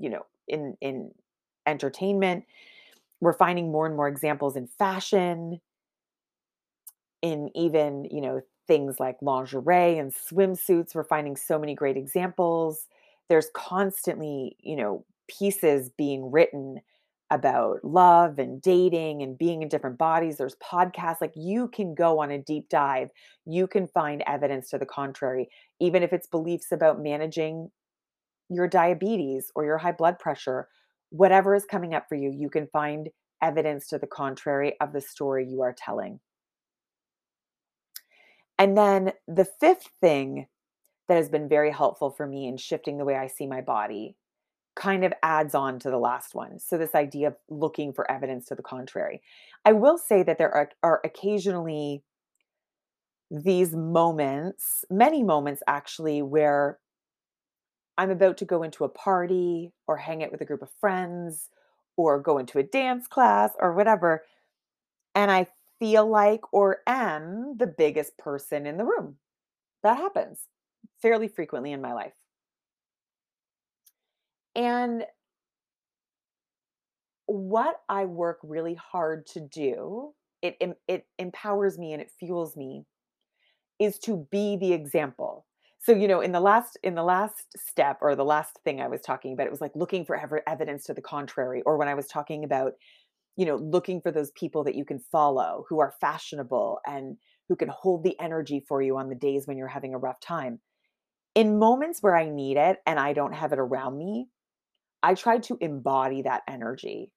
you 0.00 0.10
know, 0.10 0.26
in 0.48 0.76
in 0.80 1.12
entertainment. 1.66 2.44
We're 3.20 3.32
finding 3.34 3.72
more 3.72 3.86
and 3.86 3.96
more 3.96 4.08
examples 4.08 4.56
in 4.56 4.68
fashion, 4.68 5.60
in 7.22 7.50
even, 7.56 8.04
you 8.10 8.20
know, 8.20 8.40
things 8.66 9.00
like 9.00 9.16
lingerie 9.22 9.98
and 9.98 10.12
swimsuits. 10.12 10.94
We're 10.94 11.04
finding 11.04 11.36
so 11.36 11.58
many 11.58 11.74
great 11.74 11.96
examples. 11.96 12.86
There's 13.28 13.48
constantly, 13.54 14.56
you 14.60 14.76
know, 14.76 15.04
pieces 15.28 15.90
being 15.96 16.30
written 16.30 16.80
about 17.30 17.84
love 17.84 18.38
and 18.38 18.62
dating 18.62 19.22
and 19.22 19.36
being 19.36 19.62
in 19.62 19.68
different 19.68 19.98
bodies. 19.98 20.36
There's 20.36 20.56
podcasts 20.56 21.20
like 21.20 21.32
you 21.34 21.68
can 21.68 21.94
go 21.94 22.20
on 22.20 22.30
a 22.30 22.38
deep 22.38 22.68
dive. 22.68 23.10
You 23.44 23.66
can 23.66 23.88
find 23.88 24.22
evidence 24.26 24.70
to 24.70 24.78
the 24.78 24.86
contrary, 24.86 25.48
even 25.80 26.02
if 26.02 26.12
it's 26.12 26.28
beliefs 26.28 26.72
about 26.72 27.02
managing 27.02 27.70
your 28.48 28.68
diabetes 28.68 29.50
or 29.56 29.64
your 29.64 29.78
high 29.78 29.92
blood 29.92 30.18
pressure, 30.18 30.68
whatever 31.10 31.54
is 31.54 31.64
coming 31.64 31.94
up 31.94 32.06
for 32.08 32.14
you, 32.14 32.30
you 32.30 32.48
can 32.48 32.68
find 32.68 33.08
evidence 33.42 33.88
to 33.88 33.98
the 33.98 34.06
contrary 34.06 34.74
of 34.80 34.92
the 34.92 35.00
story 35.00 35.46
you 35.48 35.62
are 35.62 35.74
telling. 35.76 36.20
And 38.58 38.76
then 38.76 39.12
the 39.28 39.46
fifth 39.60 39.90
thing 40.00 40.46
that 41.08 41.16
has 41.16 41.28
been 41.28 41.48
very 41.48 41.70
helpful 41.70 42.10
for 42.10 42.26
me 42.26 42.46
in 42.46 42.56
shifting 42.56 42.98
the 42.98 43.04
way 43.04 43.16
I 43.16 43.26
see 43.26 43.46
my 43.46 43.60
body 43.60 44.16
kind 44.76 45.04
of 45.04 45.12
adds 45.22 45.54
on 45.54 45.78
to 45.80 45.90
the 45.90 45.98
last 45.98 46.34
one. 46.34 46.58
So, 46.60 46.78
this 46.78 46.94
idea 46.94 47.28
of 47.28 47.36
looking 47.48 47.92
for 47.92 48.08
evidence 48.10 48.46
to 48.46 48.54
the 48.54 48.62
contrary. 48.62 49.22
I 49.64 49.72
will 49.72 49.98
say 49.98 50.22
that 50.22 50.38
there 50.38 50.54
are, 50.54 50.70
are 50.82 51.00
occasionally 51.04 52.04
these 53.30 53.74
moments, 53.74 54.84
many 54.88 55.22
moments 55.22 55.62
actually, 55.66 56.22
where 56.22 56.78
I'm 57.98 58.10
about 58.10 58.36
to 58.38 58.44
go 58.44 58.62
into 58.62 58.84
a 58.84 58.88
party 58.88 59.72
or 59.86 59.96
hang 59.96 60.22
out 60.22 60.30
with 60.30 60.42
a 60.42 60.44
group 60.44 60.62
of 60.62 60.70
friends 60.80 61.48
or 61.96 62.20
go 62.20 62.38
into 62.38 62.58
a 62.58 62.62
dance 62.62 63.08
class 63.08 63.52
or 63.58 63.72
whatever. 63.72 64.24
And 65.14 65.30
I 65.30 65.46
feel 65.78 66.06
like 66.06 66.40
or 66.52 66.78
am 66.86 67.56
the 67.56 67.66
biggest 67.66 68.18
person 68.18 68.66
in 68.66 68.76
the 68.76 68.84
room. 68.84 69.16
That 69.82 69.96
happens 69.96 70.40
fairly 71.00 71.28
frequently 71.28 71.72
in 71.72 71.80
my 71.80 71.94
life. 71.94 72.12
And 74.56 75.04
what 77.26 77.80
I 77.88 78.04
work 78.04 78.38
really 78.42 78.74
hard 78.74 79.26
to 79.28 79.40
do, 79.40 80.14
it, 80.42 80.56
it 80.86 81.06
empowers 81.18 81.78
me 81.78 81.92
and 81.92 82.00
it 82.00 82.10
fuels 82.18 82.56
me, 82.56 82.84
is 83.78 83.98
to 84.00 84.26
be 84.30 84.56
the 84.56 84.72
example 84.72 85.46
So, 85.78 85.92
you 85.92 86.08
know, 86.08 86.20
in 86.20 86.32
the 86.32 86.40
last 86.40 86.78
in 86.82 86.94
the 86.94 87.04
last 87.04 87.46
step 87.56 87.98
or 88.00 88.16
the 88.16 88.24
last 88.24 88.58
thing 88.64 88.80
I 88.80 88.88
was 88.88 89.02
talking 89.02 89.32
about, 89.32 89.46
it 89.46 89.50
was 89.50 89.60
like 89.60 89.76
looking 89.76 90.04
for 90.04 90.16
ever 90.16 90.42
evidence 90.48 90.84
to 90.86 90.94
the 90.94 91.02
contrary. 91.02 91.62
Or 91.66 91.76
when 91.78 91.88
I 91.88 91.94
was 91.94 92.06
talking 92.08 92.44
about, 92.44 92.72
you 93.36 93.46
know, 93.46 93.56
looking 93.56 94.00
for 94.00 94.12
those 94.12 94.32
people 94.32 94.64
that 94.64 94.74
you 94.76 94.84
can 94.84 94.98
follow 94.98 95.66
who 95.68 95.80
are 95.80 95.94
fashionable 96.00 96.80
and 96.86 97.18
who 97.48 97.56
can 97.56 97.68
hold 97.68 98.04
the 98.04 98.18
energy 98.20 98.64
for 98.68 98.82
you 98.82 98.98
on 98.98 99.08
the 99.08 99.14
days 99.16 99.46
when 99.46 99.58
you're 99.58 99.68
having 99.68 99.94
a 99.94 99.98
rough 99.98 100.20
time. 100.20 100.60
In 101.34 101.58
moments 101.58 102.02
where 102.02 102.16
I 102.16 102.28
need 102.30 102.56
it 102.56 102.78
and 102.86 102.98
I 103.00 103.12
don't 103.12 103.34
have 103.34 103.52
it 103.52 103.58
around 103.58 103.98
me, 103.98 104.28
I 105.06 105.14
try 105.14 105.38
to 105.38 105.56
embody 105.60 106.22
that 106.22 106.42
energy. 106.48 107.12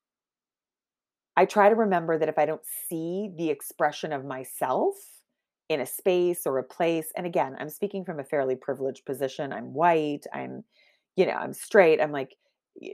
I 1.35 1.45
try 1.45 1.69
to 1.69 1.75
remember 1.75 2.19
that 2.19 2.29
if 2.29 2.37
I 2.37 2.45
don't 2.45 2.61
see 2.87 3.31
the 3.35 3.49
expression 3.49 4.13
of 4.13 4.23
myself 4.23 4.93
in 5.69 5.81
a 5.81 5.87
space 5.87 6.45
or 6.45 6.59
a 6.59 6.63
place, 6.63 7.11
and 7.17 7.25
again, 7.25 7.55
I'm 7.59 7.71
speaking 7.71 8.05
from 8.05 8.19
a 8.19 8.23
fairly 8.23 8.55
privileged 8.55 9.05
position. 9.07 9.51
I'm 9.51 9.73
white, 9.73 10.27
I'm, 10.31 10.65
you 11.15 11.25
know, 11.25 11.33
I'm 11.33 11.51
straight. 11.51 11.99
I'm 11.99 12.11
like 12.11 12.35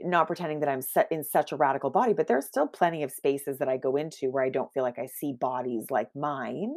not 0.02 0.28
pretending 0.28 0.60
that 0.60 0.70
I'm 0.70 0.80
set 0.80 1.08
in 1.12 1.22
such 1.22 1.52
a 1.52 1.56
radical 1.56 1.90
body, 1.90 2.14
but 2.14 2.26
there's 2.26 2.46
still 2.46 2.66
plenty 2.66 3.02
of 3.02 3.12
spaces 3.12 3.58
that 3.58 3.68
I 3.68 3.76
go 3.76 3.96
into 3.96 4.30
where 4.30 4.44
I 4.44 4.48
don't 4.48 4.72
feel 4.72 4.82
like 4.82 4.98
I 4.98 5.08
see 5.08 5.34
bodies 5.34 5.90
like 5.90 6.08
mine. 6.16 6.74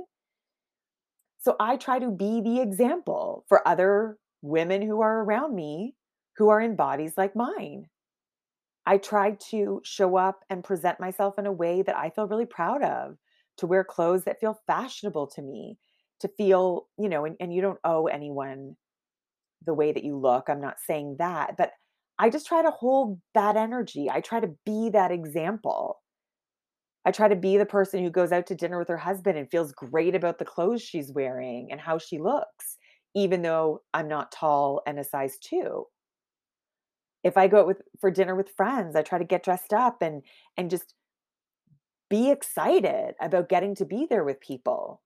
So 1.40 1.56
I 1.58 1.78
try 1.78 2.00
to 2.00 2.12
be 2.12 2.42
the 2.42 2.60
example 2.60 3.46
for 3.48 3.66
other 3.66 4.18
women 4.42 4.82
who 4.82 5.00
are 5.00 5.24
around 5.24 5.56
me 5.56 5.96
who 6.36 6.50
are 6.50 6.60
in 6.60 6.76
bodies 6.76 7.14
like 7.16 7.34
mine. 7.34 7.86
I 8.90 8.98
try 8.98 9.38
to 9.52 9.82
show 9.86 10.18
up 10.18 10.40
and 10.50 10.64
present 10.64 11.00
myself 11.00 11.38
in 11.38 11.46
a 11.46 11.52
way 11.52 11.84
that 11.84 11.96
I 11.96 12.10
feel 12.10 12.28
really 12.28 12.48
proud 12.48 12.82
of, 12.82 13.18
to 13.58 13.68
wear 13.68 13.84
clothes 13.84 14.24
that 14.24 14.40
feel 14.40 14.60
fashionable 14.66 15.28
to 15.36 15.44
me, 15.44 15.78
to 16.22 16.28
feel, 16.28 16.88
you 16.98 17.08
know, 17.08 17.24
and, 17.24 17.36
and 17.40 17.54
you 17.54 17.62
don't 17.62 17.78
owe 17.84 18.08
anyone 18.08 18.76
the 19.64 19.76
way 19.76 19.92
that 19.92 20.04
you 20.04 20.18
look. 20.18 20.50
I'm 20.50 20.60
not 20.60 20.80
saying 20.80 21.18
that, 21.20 21.56
but 21.56 21.74
I 22.18 22.32
just 22.32 22.48
try 22.48 22.64
to 22.64 22.72
hold 22.72 23.22
that 23.36 23.56
energy. 23.56 24.10
I 24.10 24.22
try 24.22 24.40
to 24.40 24.56
be 24.66 24.90
that 24.90 25.12
example. 25.12 26.02
I 27.06 27.12
try 27.12 27.28
to 27.28 27.36
be 27.36 27.58
the 27.58 27.68
person 27.68 28.04
who 28.04 28.10
goes 28.10 28.32
out 28.32 28.48
to 28.48 28.56
dinner 28.56 28.80
with 28.80 28.88
her 28.88 28.98
husband 28.98 29.38
and 29.38 29.52
feels 29.52 29.72
great 29.72 30.16
about 30.16 30.40
the 30.40 30.46
clothes 30.46 30.82
she's 30.82 31.12
wearing 31.12 31.72
and 31.72 31.80
how 31.80 32.00
she 32.00 32.18
looks, 32.18 32.78
even 33.14 33.44
though 33.44 33.84
I'm 33.94 34.08
not 34.08 34.32
tall 34.32 34.82
and 34.88 34.98
a 34.98 35.04
size 35.04 35.38
two 35.38 35.86
if 37.24 37.38
I 37.38 37.48
go 37.48 37.60
out 37.62 37.68
with 37.68 37.82
for 38.00 38.12
dinner 38.12 38.36
with 38.36 38.56
friends, 38.56 38.96
I 38.96 39.02
try 39.02 39.20
to 39.20 39.26
get 39.26 39.44
dressed 39.44 39.74
up 39.74 40.02
and 40.02 40.24
and 40.58 40.70
just 40.70 40.94
be 42.10 42.32
excited 42.32 43.14
about 43.22 43.50
getting 43.50 43.76
to 43.76 43.86
be 43.86 44.08
there 44.10 44.24
with 44.24 44.40
people 44.42 45.02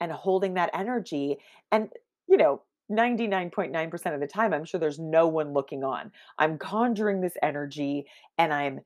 and 0.00 0.12
holding 0.12 0.54
that 0.54 0.70
energy. 0.72 1.38
And, 1.72 1.90
you 2.28 2.36
know, 2.36 2.62
99.9% 2.90 4.14
of 4.14 4.20
the 4.20 4.26
time, 4.26 4.54
I'm 4.54 4.64
sure 4.64 4.78
there's 4.78 4.98
no 4.98 5.26
one 5.26 5.52
looking 5.52 5.82
on. 5.82 6.12
I'm 6.38 6.58
conjuring 6.58 7.20
this 7.20 7.36
energy 7.42 8.06
and 8.38 8.52
I'm 8.54 8.80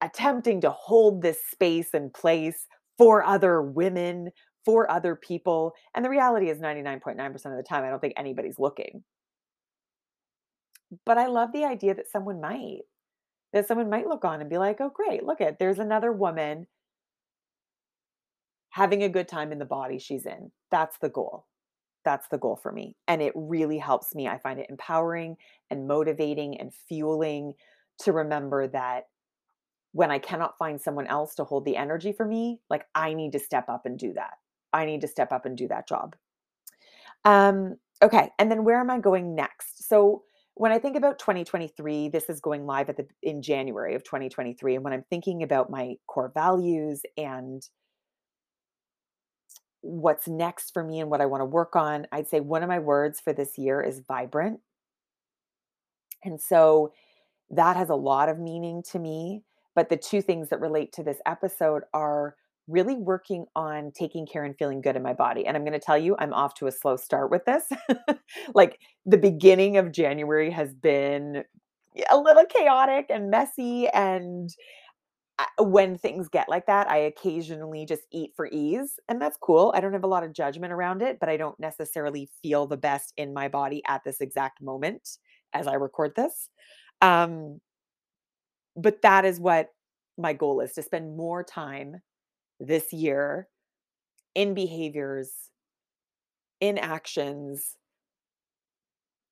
attempting 0.00 0.60
to 0.62 0.70
hold 0.70 1.22
this 1.22 1.38
space 1.50 1.94
and 1.94 2.12
place 2.12 2.66
for 2.98 3.22
other 3.22 3.62
women, 3.62 4.30
for 4.64 4.90
other 4.90 5.14
people. 5.14 5.72
And 5.94 6.04
the 6.04 6.10
reality 6.10 6.50
is 6.50 6.58
99.9% 6.58 7.34
of 7.34 7.56
the 7.56 7.62
time, 7.62 7.84
I 7.84 7.90
don't 7.90 8.00
think 8.00 8.14
anybody's 8.16 8.58
looking. 8.58 9.04
But 11.04 11.18
I 11.18 11.26
love 11.26 11.52
the 11.52 11.64
idea 11.64 11.94
that 11.94 12.08
someone 12.08 12.40
might. 12.40 12.82
That 13.52 13.68
someone 13.68 13.90
might 13.90 14.08
look 14.08 14.24
on 14.24 14.40
and 14.40 14.50
be 14.50 14.58
like, 14.58 14.80
"Oh, 14.80 14.90
great. 14.90 15.24
Look 15.24 15.40
at 15.40 15.58
there's 15.58 15.78
another 15.80 16.12
woman 16.12 16.66
having 18.70 19.02
a 19.02 19.08
good 19.08 19.28
time 19.28 19.52
in 19.52 19.58
the 19.58 19.64
body 19.64 19.98
she's 19.98 20.26
in." 20.26 20.50
That's 20.70 20.98
the 20.98 21.08
goal. 21.08 21.46
That's 22.04 22.28
the 22.28 22.38
goal 22.38 22.56
for 22.56 22.72
me. 22.72 22.96
And 23.08 23.22
it 23.22 23.32
really 23.36 23.78
helps 23.78 24.14
me. 24.14 24.28
I 24.28 24.38
find 24.38 24.60
it 24.60 24.70
empowering 24.70 25.36
and 25.70 25.88
motivating 25.88 26.60
and 26.60 26.72
fueling 26.74 27.54
to 28.00 28.12
remember 28.12 28.68
that 28.68 29.04
when 29.92 30.10
I 30.10 30.18
cannot 30.18 30.58
find 30.58 30.80
someone 30.80 31.06
else 31.06 31.34
to 31.36 31.44
hold 31.44 31.64
the 31.64 31.76
energy 31.76 32.12
for 32.12 32.26
me, 32.26 32.60
like 32.70 32.86
I 32.94 33.14
need 33.14 33.32
to 33.32 33.38
step 33.40 33.68
up 33.68 33.86
and 33.86 33.98
do 33.98 34.12
that. 34.14 34.34
I 34.72 34.86
need 34.86 35.02
to 35.02 35.08
step 35.08 35.32
up 35.32 35.46
and 35.46 35.56
do 35.56 35.68
that 35.68 35.88
job. 35.88 36.16
Um, 37.24 37.76
okay, 38.02 38.30
and 38.38 38.50
then 38.50 38.64
where 38.64 38.80
am 38.80 38.90
I 38.90 38.98
going 38.98 39.34
next? 39.34 39.88
So 39.88 40.22
when 40.56 40.72
I 40.72 40.78
think 40.78 40.96
about 40.96 41.18
2023, 41.18 42.08
this 42.08 42.30
is 42.30 42.40
going 42.40 42.64
live 42.64 42.88
at 42.88 42.96
the 42.96 43.06
in 43.22 43.42
January 43.42 43.94
of 43.94 44.04
2023, 44.04 44.74
and 44.74 44.82
when 44.82 44.94
I'm 44.94 45.04
thinking 45.10 45.42
about 45.42 45.68
my 45.68 45.96
core 46.06 46.32
values 46.34 47.02
and 47.18 47.62
what's 49.82 50.26
next 50.26 50.72
for 50.72 50.82
me 50.82 50.98
and 50.98 51.10
what 51.10 51.20
I 51.20 51.26
want 51.26 51.42
to 51.42 51.46
work 51.46 51.76
on, 51.76 52.06
I'd 52.10 52.28
say 52.28 52.40
one 52.40 52.62
of 52.62 52.70
my 52.70 52.78
words 52.78 53.20
for 53.20 53.34
this 53.34 53.58
year 53.58 53.82
is 53.82 54.00
vibrant. 54.08 54.60
And 56.24 56.40
so 56.40 56.94
that 57.50 57.76
has 57.76 57.90
a 57.90 57.94
lot 57.94 58.30
of 58.30 58.38
meaning 58.38 58.82
to 58.92 58.98
me. 58.98 59.42
But 59.74 59.90
the 59.90 59.98
two 59.98 60.22
things 60.22 60.48
that 60.48 60.60
relate 60.60 60.90
to 60.94 61.02
this 61.02 61.18
episode 61.26 61.82
are 61.92 62.34
really 62.68 62.96
working 62.96 63.46
on 63.54 63.92
taking 63.92 64.26
care 64.26 64.44
and 64.44 64.56
feeling 64.58 64.80
good 64.80 64.96
in 64.96 65.02
my 65.02 65.12
body. 65.12 65.46
And 65.46 65.56
I'm 65.56 65.62
going 65.64 65.72
to 65.72 65.84
tell 65.84 65.98
you, 65.98 66.16
I'm 66.18 66.32
off 66.32 66.54
to 66.54 66.66
a 66.66 66.72
slow 66.72 66.96
start 66.96 67.30
with 67.30 67.44
this. 67.44 67.64
like 68.54 68.80
the 69.04 69.18
beginning 69.18 69.76
of 69.76 69.92
January 69.92 70.50
has 70.50 70.74
been 70.74 71.44
a 72.10 72.18
little 72.18 72.44
chaotic 72.44 73.06
and 73.08 73.30
messy. 73.30 73.88
And 73.88 74.50
when 75.58 75.96
things 75.96 76.28
get 76.28 76.48
like 76.48 76.66
that, 76.66 76.90
I 76.90 76.98
occasionally 76.98 77.86
just 77.86 78.02
eat 78.10 78.32
for 78.34 78.48
ease. 78.50 78.98
And 79.08 79.20
that's 79.20 79.36
cool. 79.36 79.72
I 79.74 79.80
don't 79.80 79.92
have 79.92 80.04
a 80.04 80.08
lot 80.08 80.24
of 80.24 80.32
judgment 80.32 80.72
around 80.72 81.02
it, 81.02 81.18
but 81.20 81.28
I 81.28 81.36
don't 81.36 81.58
necessarily 81.60 82.28
feel 82.42 82.66
the 82.66 82.76
best 82.76 83.12
in 83.16 83.34
my 83.34 83.48
body 83.48 83.82
at 83.86 84.02
this 84.04 84.20
exact 84.20 84.62
moment 84.62 85.18
as 85.52 85.66
I 85.66 85.74
record 85.74 86.14
this. 86.16 86.48
Um, 87.02 87.60
but 88.76 89.02
that 89.02 89.24
is 89.24 89.38
what 89.38 89.70
my 90.18 90.32
goal 90.32 90.60
is 90.60 90.72
to 90.72 90.82
spend 90.82 91.16
more 91.16 91.44
time 91.44 92.00
this 92.60 92.92
year 92.92 93.48
in 94.34 94.54
behaviors, 94.54 95.32
in 96.60 96.78
actions 96.78 97.76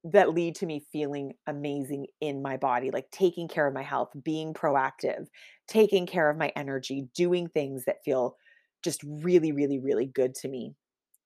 that 0.04 0.34
lead 0.34 0.54
to 0.56 0.66
me 0.66 0.84
feeling 0.92 1.32
amazing 1.46 2.06
in 2.20 2.42
my 2.42 2.56
body, 2.58 2.90
like 2.90 3.10
taking 3.10 3.48
care 3.48 3.66
of 3.66 3.72
my 3.72 3.82
health, 3.82 4.10
being 4.22 4.52
proactive, 4.52 5.26
taking 5.66 6.06
care 6.06 6.28
of 6.28 6.36
my 6.36 6.52
energy, 6.54 7.08
doing 7.14 7.48
things 7.48 7.84
that 7.86 8.04
feel 8.04 8.36
just 8.82 9.02
really, 9.02 9.50
really, 9.52 9.78
really 9.78 10.06
good 10.06 10.34
to 10.34 10.48
me. 10.48 10.74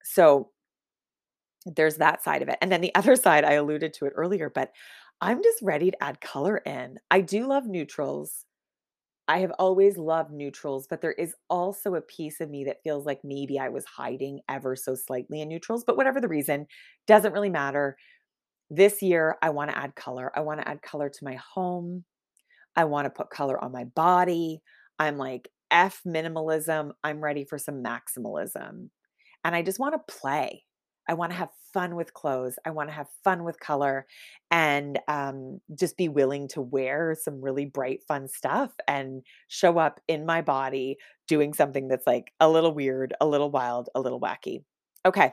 So 0.05 0.51
there's 1.67 1.97
that 1.97 2.23
side 2.23 2.43
of 2.43 2.49
it. 2.49 2.59
And 2.61 2.71
then 2.71 2.81
the 2.81 2.95
other 2.95 3.17
side, 3.17 3.45
I 3.45 3.55
alluded 3.55 3.95
to 3.95 4.07
it 4.07 4.13
earlier, 4.17 4.51
but 4.51 4.73
I'm 5.21 5.43
just 5.43 5.61
ready 5.63 5.91
to 5.91 6.03
add 6.03 6.21
color 6.21 6.59
in. 6.59 6.99
I 7.11 7.21
do 7.21 7.47
love 7.49 7.67
neutrals. 7.67 8.45
I 9.29 9.41
have 9.41 9.53
always 9.59 9.99
loved 9.99 10.33
neutrals, 10.33 10.87
but 10.89 11.03
there 11.03 11.13
is 11.13 11.35
also 11.51 11.95
a 11.95 12.01
piece 12.01 12.41
of 12.41 12.49
me 12.51 12.65
that 12.65 12.83
feels 12.83 13.05
like 13.07 13.21
maybe 13.23 13.59
I 13.59 13.69
was 13.69 13.85
hiding 13.85 14.41
ever 14.49 14.75
so 14.75 14.95
slightly 14.95 15.43
in 15.43 15.49
neutrals, 15.49 15.85
but 15.85 15.97
whatever 15.99 16.21
the 16.21 16.29
reason, 16.29 16.67
doesn't 17.07 17.35
really 17.35 17.51
matter. 17.51 17.99
This 18.71 19.03
year, 19.03 19.39
I 19.43 19.51
want 19.51 19.71
to 19.71 19.79
add 19.79 19.95
color. 19.97 20.33
I 20.37 20.41
want 20.41 20.61
to 20.61 20.69
add 20.69 20.83
color 20.83 21.09
to 21.11 21.25
my 21.25 21.35
home. 21.37 22.05
I 22.77 22.85
want 22.85 23.07
to 23.07 23.11
put 23.11 23.31
color 23.31 23.63
on 23.63 23.73
my 23.73 23.85
body. 23.85 24.63
I'm 24.99 25.19
like, 25.19 25.51
F 25.71 26.03
minimalism. 26.07 26.93
I'm 27.05 27.21
ready 27.23 27.45
for 27.45 27.59
some 27.59 27.83
maximalism. 27.85 28.91
And 29.45 29.57
I 29.57 29.63
just 29.63 29.81
want 29.81 29.95
to 29.95 30.15
play. 30.15 30.65
I 31.09 31.15
want 31.15 31.33
to 31.33 31.39
have 31.39 31.51
fun 31.73 31.97
with 31.97 32.13
clothes. 32.13 32.59
I 32.65 32.71
want 32.71 32.91
to 32.91 32.95
have 32.95 33.09
fun 33.25 33.45
with 33.45 33.59
color 33.61 34.07
and 34.51 34.99
um, 35.09 35.61
just 35.75 35.97
be 35.97 36.09
willing 36.09 36.49
to 36.49 36.61
wear 36.61 37.17
some 37.21 37.41
really 37.41 37.65
bright, 37.65 38.03
fun 38.07 38.29
stuff 38.29 38.73
and 38.87 39.23
show 39.49 39.79
up 39.79 40.01
in 40.07 40.27
my 40.27 40.43
body 40.43 40.99
doing 41.27 41.55
something 41.55 41.89
that's 41.89 42.07
like 42.07 42.33
a 42.41 42.49
little 42.49 42.73
weird, 42.73 43.15
a 43.21 43.27
little 43.27 43.51
wild, 43.51 43.89
a 43.95 44.01
little 44.01 44.21
wacky. 44.21 44.65
Okay. 45.07 45.33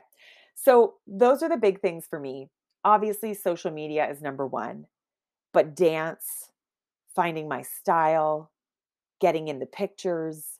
So, 0.55 0.95
those 1.05 1.43
are 1.43 1.49
the 1.49 1.57
big 1.57 1.81
things 1.81 2.05
for 2.09 2.19
me. 2.19 2.49
Obviously, 2.85 3.33
social 3.33 3.71
media 3.71 4.09
is 4.09 4.21
number 4.21 4.47
one, 4.47 4.85
but 5.53 5.75
dance, 5.75 6.49
finding 7.13 7.49
my 7.49 7.61
style, 7.61 8.51
getting 9.19 9.47
in 9.49 9.59
the 9.59 9.65
pictures, 9.65 10.54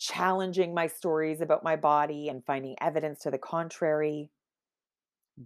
challenging 0.00 0.74
my 0.74 0.86
stories 0.86 1.40
about 1.40 1.62
my 1.62 1.76
body 1.76 2.28
and 2.28 2.44
finding 2.44 2.74
evidence 2.80 3.20
to 3.20 3.30
the 3.30 3.38
contrary, 3.38 4.30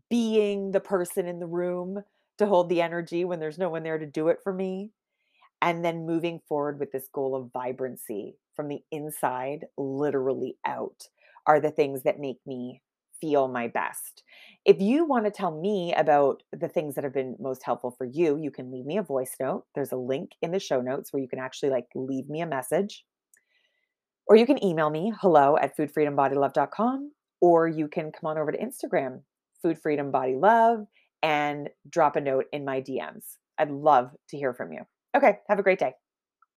being 0.09 0.71
the 0.71 0.81
person 0.81 1.27
in 1.27 1.41
the 1.41 1.47
room 1.47 2.03
to 2.39 2.47
hold 2.47 2.69
the 2.69 2.81
energy 2.81 3.25
when 3.25 3.41
there's 3.41 3.59
no 3.59 3.69
one 3.69 3.83
there 3.83 3.99
to 3.99 4.07
do 4.07 4.29
it 4.29 4.39
for 4.43 4.53
me, 4.53 4.93
and 5.61 5.85
then 5.85 6.07
moving 6.07 6.41
forward 6.49 6.79
with 6.79 6.93
this 6.93 7.09
goal 7.13 7.35
of 7.35 7.53
vibrancy 7.53 8.37
from 8.55 8.69
the 8.69 8.81
inside, 8.93 9.67
literally 9.77 10.57
out, 10.65 11.09
are 11.47 11.61
the 11.61 11.71
things 11.71 12.03
that 12.05 12.21
make 12.21 12.39
me 12.47 12.81
feel 13.21 13.49
my 13.49 13.67
best. 13.67 14.23
If 14.65 14.81
you 14.81 15.05
want 15.05 15.25
to 15.25 15.31
tell 15.31 15.61
me 15.61 15.95
about 15.95 16.43
the 16.53 16.69
things 16.69 16.95
that 16.95 17.05
have 17.05 17.13
been 17.13 17.37
most 17.41 17.63
helpful 17.65 17.91
for 17.91 18.05
you, 18.05 18.37
you 18.37 18.51
can 18.51 18.71
leave 18.71 18.87
me 18.87 18.99
a 18.99 19.03
voice 19.03 19.35
note. 19.41 19.65
There's 19.75 19.93
a 19.93 19.97
link 19.97 20.33
in 20.43 20.53
the 20.53 20.61
show 20.61 20.81
notes 20.81 21.13
where 21.13 21.23
you 21.23 21.29
can 21.29 21.39
actually 21.39 21.71
like 21.71 21.87
leave 21.95 22.29
me 22.29 22.41
a 22.41 22.47
message 22.47 23.05
or 24.27 24.37
you 24.37 24.47
can 24.47 24.63
email 24.65 24.91
me 24.91 25.13
hello 25.21 25.57
at 25.57 25.77
foodfreedombodylove.com 25.77 27.13
or 27.41 27.69
you 27.69 27.89
can 27.89 28.11
come 28.13 28.31
on 28.31 28.39
over 28.39 28.53
to 28.53 28.59
Instagram 28.59 29.21
Food 29.63 29.79
Freedom 29.79 30.11
Body 30.11 30.35
Love 30.35 30.87
and 31.23 31.69
drop 31.89 32.17
a 32.17 32.21
note 32.21 32.47
in 32.53 32.65
my 32.65 32.81
DMs. 32.81 33.37
I'd 33.59 33.71
love 33.71 34.11
to 34.31 34.37
hear 34.37 34.53
from 34.53 34.73
you. 34.73 34.81
Okay, 35.17 35.39
have 35.49 35.59
a 35.59 35.63
great 35.63 35.79
day. 35.79 35.93